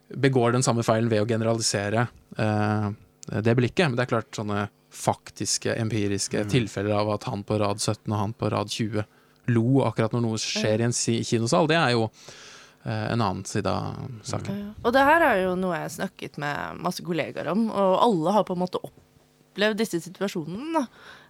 [0.10, 2.08] begår den samme feilen ved å generalisere
[2.42, 2.90] eh,
[3.30, 3.88] det blikket.
[3.88, 8.18] Men det er klart sånne faktiske, empiriske tilfeller av at han på rad 17 og
[8.18, 9.06] han på rad 20
[9.50, 12.06] lo akkurat når noe skjer i en kinosal, det er jo
[12.86, 14.60] eh, en annen side av saken.
[14.62, 14.72] Ja.
[14.84, 18.36] Og det her er jo noe jeg har snakket med masse kollegaer om, og alle
[18.38, 20.86] har på en måte opplevd disse situasjonene.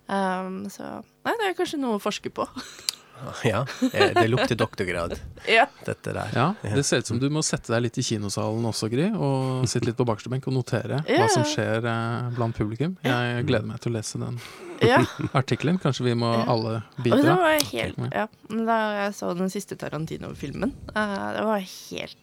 [0.09, 2.47] Um, så nei, det er kanskje noe å forske på.
[3.43, 5.17] Ja, eh, det lukter doktorgrad,
[5.47, 5.65] ja.
[5.85, 6.29] dette der.
[6.35, 9.67] Ja, Det ser ut som du må sette deg litt i kinosalen også, Gry, og
[9.69, 12.97] sitte litt på bakerste benk og notere hva som skjer eh, blant publikum.
[13.03, 14.39] Jeg gleder meg til å lese den
[14.85, 15.01] ja.
[15.39, 15.79] artikkelen.
[15.83, 16.45] Kanskje vi må Ja.
[16.53, 17.21] alle bidra.
[17.23, 18.25] det var helt ja.
[18.69, 22.17] Da jeg så den siste Tarantino-filmen, eh, det var helt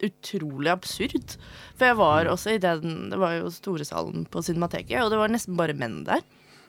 [0.00, 1.34] utrolig absurd.
[1.76, 2.32] For jeg var Mm.
[2.32, 6.04] også i den Det var jo Storesalen på Cinemateket, og det var nesten bare menn
[6.04, 6.22] der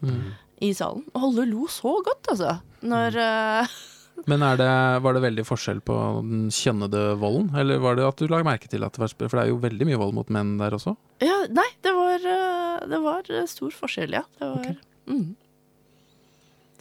[0.04, 0.34] Mm.
[0.62, 1.04] i salen.
[1.16, 2.62] Og alle lo så godt, altså.
[2.82, 3.80] Når eh,
[4.30, 4.72] Men er det,
[5.02, 7.50] var det veldig forskjell på den kjønnede volden?
[7.58, 9.62] Eller var det at du la merke til at det var For det er jo
[9.64, 10.94] veldig mye vold mot menn der også.
[11.24, 14.26] Ja, nei, det var, eh, det var stor forskjell, ja.
[14.38, 14.76] Det var okay.
[15.10, 15.32] mm.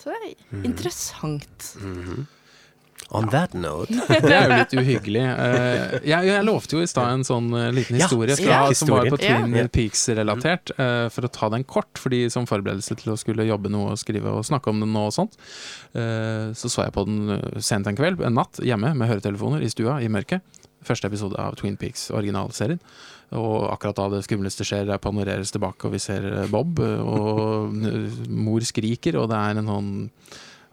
[0.01, 1.73] Så det er interessant.
[3.11, 5.23] On that note Det er jo litt uhyggelig.
[5.23, 9.09] Eh, jeg, jeg lovte jo i stad en sånn eh, liten historie fra, som var
[9.11, 9.71] på Twin.
[9.75, 13.95] Peaks-relatert, eh, for å ta den kort, fordi som forberedelse til å skulle jobbe noe
[13.95, 15.39] og skrive og snakke om den og sånt.
[15.91, 19.99] Så så jeg på den sent en kveld, en natt, hjemme med høretelefoner i stua
[20.05, 20.45] i mørket.
[20.87, 22.79] Første episode av Twin Peaks, originalserien.
[23.37, 27.75] Og akkurat da det skumleste skjer, der panoreres tilbake, og vi ser Bob, og
[28.31, 29.91] mor skriker, og det er en sånn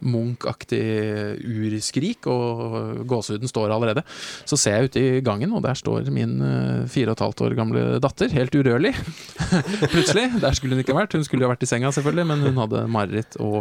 [0.05, 4.03] Munch-aktig urskrik, og gåsehuden står allerede.
[4.45, 7.41] Så ser jeg ute i gangen, og der står min eh, fire og et halvt
[7.47, 8.93] år gamle datter, helt urørlig.
[9.93, 10.25] Plutselig.
[10.43, 11.13] Der skulle hun ikke vært.
[11.17, 13.57] Hun skulle jo vært i senga, selvfølgelig, men hun hadde mareritt og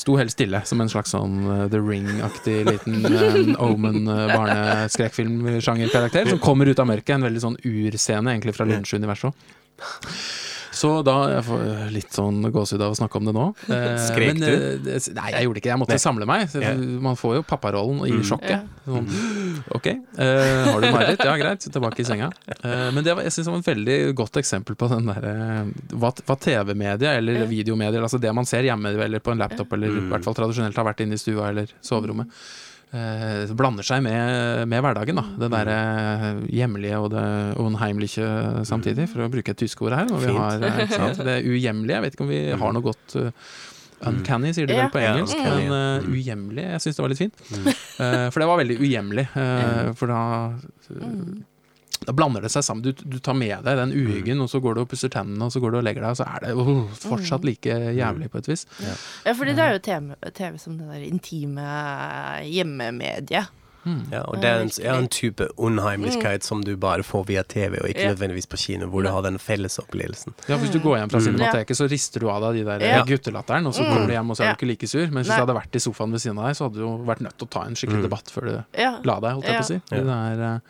[0.00, 6.66] sto helt stille, som en slags sånn eh, The Ring-aktig liten uh, Omen-barneskrekkfilm-sjangerkarakter, som kommer
[6.68, 7.14] ut av mørket.
[7.16, 9.32] En veldig sånn urscene, egentlig, fra Lunsj-universet.
[10.78, 13.46] Så da jeg får litt sånn gåsehud av å snakke om det nå.
[13.74, 14.90] Eh, Skrek men, du?
[14.92, 15.72] eh, Nei, jeg gjorde ikke det.
[15.74, 16.02] Jeg måtte Nei.
[16.04, 16.44] samle meg.
[16.52, 16.74] Så Ja.
[17.08, 18.22] Man får jo papparollen i Mm.
[18.28, 18.68] sjokket.
[18.88, 19.08] Sånn,
[19.74, 21.24] ok, eh, har du mareritt?
[21.24, 21.60] Ja, greit.
[21.66, 22.30] Tilbake i senga.
[22.62, 25.34] Eh, men det var, jeg synes det var et veldig godt eksempel på den derre
[25.92, 29.88] hva, hva TV-media eller videomedier, altså det man ser hjemme eller på en laptop, eller
[29.88, 30.08] i Mm.
[30.12, 32.30] hvert fall tradisjonelt har vært inne i stua eller soverommet.
[32.88, 35.24] Eh, blander seg med, med hverdagen, da.
[35.42, 35.78] Det derre
[36.48, 37.24] hjemlige og det
[37.60, 38.28] unheimliche
[38.64, 40.06] samtidig, for å bruke et tysk ord her.
[40.12, 40.38] Og vi Fint.
[40.40, 41.20] har, eh, sant?
[41.26, 41.98] Det uhjemlige.
[41.98, 43.28] Jeg vet ikke om vi har noe godt uh,
[44.08, 44.86] Uncanny, sier de Ja.
[44.86, 45.36] vel på Ja, engelsk.
[45.36, 45.98] uncanny, men ja.
[45.98, 47.44] eh, uhjemlig, jeg syns det var litt fint.
[47.98, 49.28] Eh, for det var veldig uhjemlig.
[49.36, 50.22] Uh, for da
[50.88, 51.42] Mm.
[52.08, 52.82] Da blander det seg sammen.
[52.86, 55.52] Du, du tar med deg den uhyggen, og så går du og pusser tennene, og
[55.52, 58.40] så går du og legger deg, og så er det oh, fortsatt like jævlig på
[58.40, 58.64] et vis.
[58.80, 61.68] Ja, fordi det er jo TV, TV som det der intime
[62.48, 63.48] hjemmemediet.
[63.86, 64.00] Mm.
[64.12, 67.78] Ja, og det er en, er en type unheimlichkeit som du bare får via TV,
[67.80, 68.10] og ikke Ja.
[68.12, 70.34] nødvendigvis på kino, hvor du har den fellesopplevelsen.
[70.48, 71.24] Ja, Hvis du går hjem fra Mm.
[71.28, 73.04] Cinemateket, så rister du av deg de der Ja.
[73.04, 73.88] guttelatteren, og så Mm.
[73.94, 75.06] kommer du hjem, og så er du ikke like sur.
[75.06, 76.98] Men hvis du hadde vært i sofaen ved siden av deg, så hadde du jo
[77.06, 78.02] vært nødt til å ta en skikkelig Mm.
[78.10, 78.98] debatt før du Ja.
[79.04, 79.58] la deg, holdt jeg Ja.
[79.60, 79.74] på å si.
[79.90, 80.02] Ja.
[80.02, 80.60] Det er, eh,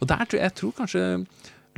[0.00, 1.26] og der tror jeg, jeg tror kanskje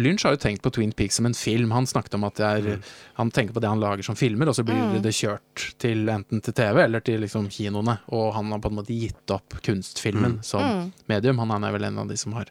[0.01, 1.73] Lynch har jo tenkt på Twin Peaks som en film.
[1.75, 2.83] Han snakket om at det er, Mm.
[3.18, 5.03] han tenker på det han lager som filmer, og så blir Mm.
[5.03, 7.99] det kjørt til enten til TV eller til liksom kinoene.
[8.09, 10.43] Og han har på en måte gitt opp kunstfilmen Mm.
[10.45, 10.93] som Mm.
[11.09, 11.39] medium.
[11.39, 12.47] Han er vel en av de som har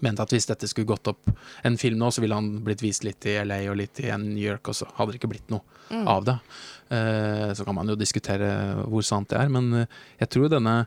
[0.00, 1.28] ment at hvis dette skulle gått opp
[1.64, 4.38] en film nå, så ville han blitt vist litt i LA og litt i New
[4.38, 6.06] York, og så hadde det ikke blitt noe Mm.
[6.06, 6.38] av det.
[6.92, 9.86] Eh, så kan man jo diskutere hvor sant det er, men eh,
[10.20, 10.86] jeg tror denne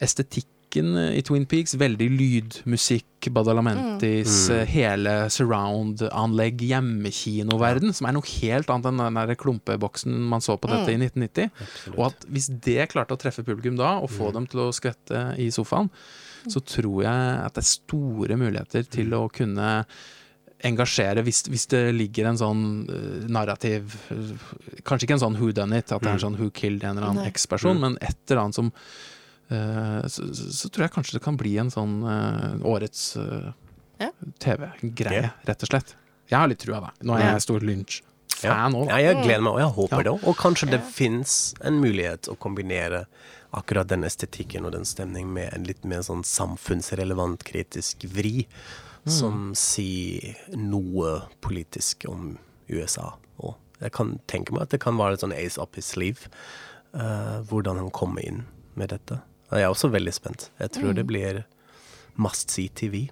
[0.00, 4.54] estetikken i Twin Peaks, veldig lydmusikk, Badalamentis, Mm.
[4.60, 10.56] eh, hele surround-anlegg, hjemmekinoverden, som er noe helt annet enn den der klumpeboksen man så
[10.60, 11.50] på dette i 1990.
[11.96, 15.36] Og at hvis det klarte å treffe publikum da, og få dem til å skvette
[15.38, 15.90] i sofaen,
[16.48, 19.84] så tror jeg at det er store muligheter til å kunne
[20.64, 24.32] engasjere hvis, hvis det ligger en sånn uh, narrativ eh,
[24.82, 26.96] Kanskje ikke en sånn who done it, at det er en sånn who killed en
[26.98, 27.80] eller annen eksperson, Mm.
[27.80, 28.80] men et eller annet som eh,
[29.48, 33.48] så, så, så tror jeg kanskje det kan bli en sånn eh, årets eh,
[33.98, 34.10] Ja.
[34.44, 35.94] TV-greie, rett og slett.
[36.28, 36.90] Jeg har litt trua, da.
[37.08, 38.90] Nå er jeg stor Lynch-fan òg.
[38.92, 40.02] Ja, jeg gleder meg, og jeg håper Ja.
[40.04, 40.26] det òg.
[40.28, 40.90] Og kanskje det Ja.
[40.92, 43.06] fins en mulighet å kombinere
[43.56, 48.46] akkurat den estetikken og den stemningen med en litt mer sånn samfunnsrelevant kritisk vri,
[49.08, 52.36] som sier noe politisk om
[52.68, 53.14] USA.
[53.40, 56.28] Og jeg kan tenke meg at det kan være et sånn ace up his sleeve,
[56.94, 58.44] uh, hvordan han kommer inn
[58.76, 59.22] med dette.
[59.50, 60.50] Jeg er også veldig spent.
[60.60, 61.44] Jeg tror det blir
[62.20, 63.08] must see TV.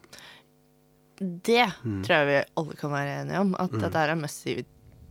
[1.19, 2.03] Det Mm.
[2.05, 3.55] tror jeg vi alle kan være enige om.
[3.59, 4.65] At dette her er must see,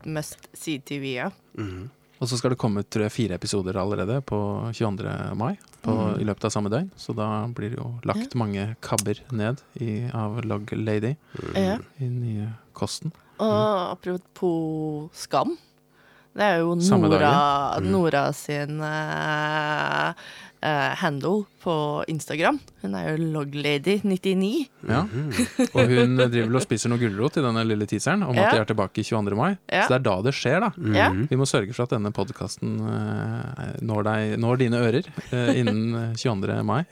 [0.06, 1.16] must see TV.
[1.16, 1.30] Ja.
[1.58, 1.90] Mhm.
[2.22, 4.38] Og så skal det komme tror jeg, fire episoder allerede på
[4.74, 5.36] 22.
[5.36, 6.90] mai på, i løpet av samme døgn.
[6.96, 11.16] Så da blir det jo lagt mange kabber ned i, av Log Lady
[11.56, 11.78] Ja.
[12.00, 13.12] i nye kosten.
[13.40, 15.58] Og apropos skam.
[16.36, 20.14] Det er jo Nora, Nora sin eh,
[20.66, 21.74] eh, handle på
[22.12, 22.58] Instagram.
[22.82, 24.50] Hun er jo loglady99.
[24.90, 25.04] Ja.
[25.06, 28.48] Og hun driver vel og spiser noe gulrot i denne lille teaseren om Ja.
[28.50, 29.38] at de er tilbake i 22.
[29.40, 29.52] mai.
[29.72, 29.86] Ja.
[29.86, 30.72] Så det er da det skjer, da.
[30.98, 31.10] Ja.
[31.30, 32.76] Vi må sørge for at denne podkasten
[33.86, 36.60] når, deg- når dine ører uh, innen eh, 22.
[36.66, 36.84] mai.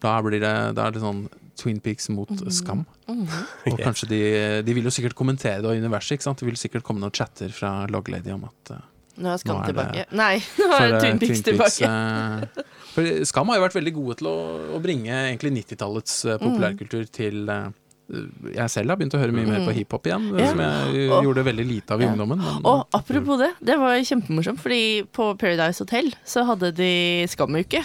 [0.00, 1.26] Da, blir det, da er det sånn
[1.60, 2.86] Twin Peaks mot skam.
[3.08, 3.26] Mm.
[3.68, 3.84] Og Yes.
[3.84, 4.20] kanskje de,
[4.64, 6.16] de vil jo sikkert kommentere det og universet.
[6.16, 6.40] ikke sant?
[6.40, 8.86] De vil sikkert komme noen chatter fra Loglady om at uh,
[9.20, 10.04] Nå er Skam Nå er det- tilbake.
[10.16, 11.84] Nei, nå er eh, Twin Peaks tilbake.
[11.84, 12.64] eh,
[12.94, 14.36] for Skam har jo vært veldig gode til å,
[14.76, 16.32] å bringe egentlig 90-tallets Mm.
[16.32, 17.68] eh, populærkultur til eh,
[18.10, 20.38] Jeg selv har begynt å høre mye mer på hiphop igjen, Mm.
[20.40, 20.46] Ja.
[20.50, 22.10] som jeg Og- gjorde veldig lite av i Ja.
[22.10, 22.38] ungdommen.
[22.42, 27.84] Men, Og apropos det, det var kjempemorsomt, fordi på Paradise Hotel så hadde de Skam-uke.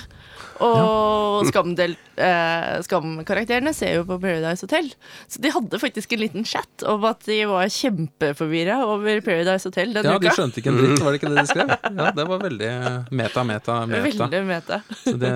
[0.64, 4.88] Og Skam-del- eh, Skam-karakterene ser jo på Paradise Hotel.
[5.28, 9.92] Så de hadde faktisk en liten chat om at de var kjempeforvirra over Paradise Hotel
[9.94, 11.76] den ja, de skjønte ikke en dritt, var det ikke det de skrev?
[12.00, 12.72] Ja, det var veldig
[13.12, 14.28] meta, meta, meta.
[14.30, 14.82] Veldig meta.
[15.04, 15.34] Så det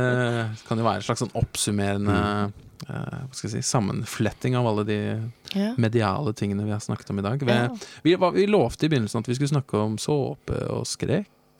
[0.70, 2.17] kan jo være en slags sånn oppsummerende
[2.88, 4.99] eh, hva skal jeg si, sammenfletting av alle de
[5.57, 5.72] Ja.
[5.82, 7.41] mediale tingene vi har snakket om i dag.
[7.41, 7.67] Vi, Ja.
[8.05, 10.86] vi, vi lovte i begynnelsen at vi skulle snakke om såpe og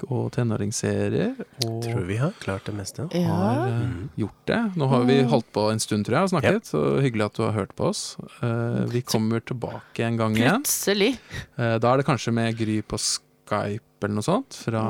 [0.08, 1.36] og tenåringsserier,
[1.66, 3.08] og Tror vi har klart det meste.
[3.12, 3.68] har Ja.
[3.68, 4.10] eh, Mhm.
[4.18, 4.60] gjort det.
[4.78, 6.64] Nå har vi holdt på en stund, tror jeg, og snakket.
[6.66, 8.16] Så hyggelig at du har hørt på oss.
[8.42, 10.64] Uh, vi kommer tilbake en gang igjen.
[10.64, 11.18] Plutselig.
[11.58, 14.82] Uh, da er det kanskje med Gry på Skype eller noe sånt, fra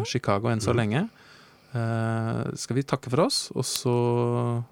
[0.00, 0.04] mm.
[0.06, 1.08] Chicago enn så lenge.
[1.72, 4.64] Eh, skal vi takke for oss, og så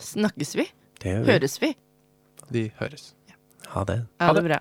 [0.00, 0.64] Snakkes vi?
[0.98, 1.32] Det gjør vi.
[1.32, 1.76] Høres vi?
[2.50, 3.12] Vi høres.
[3.68, 4.06] Ha det.
[4.20, 4.58] Ha det bra.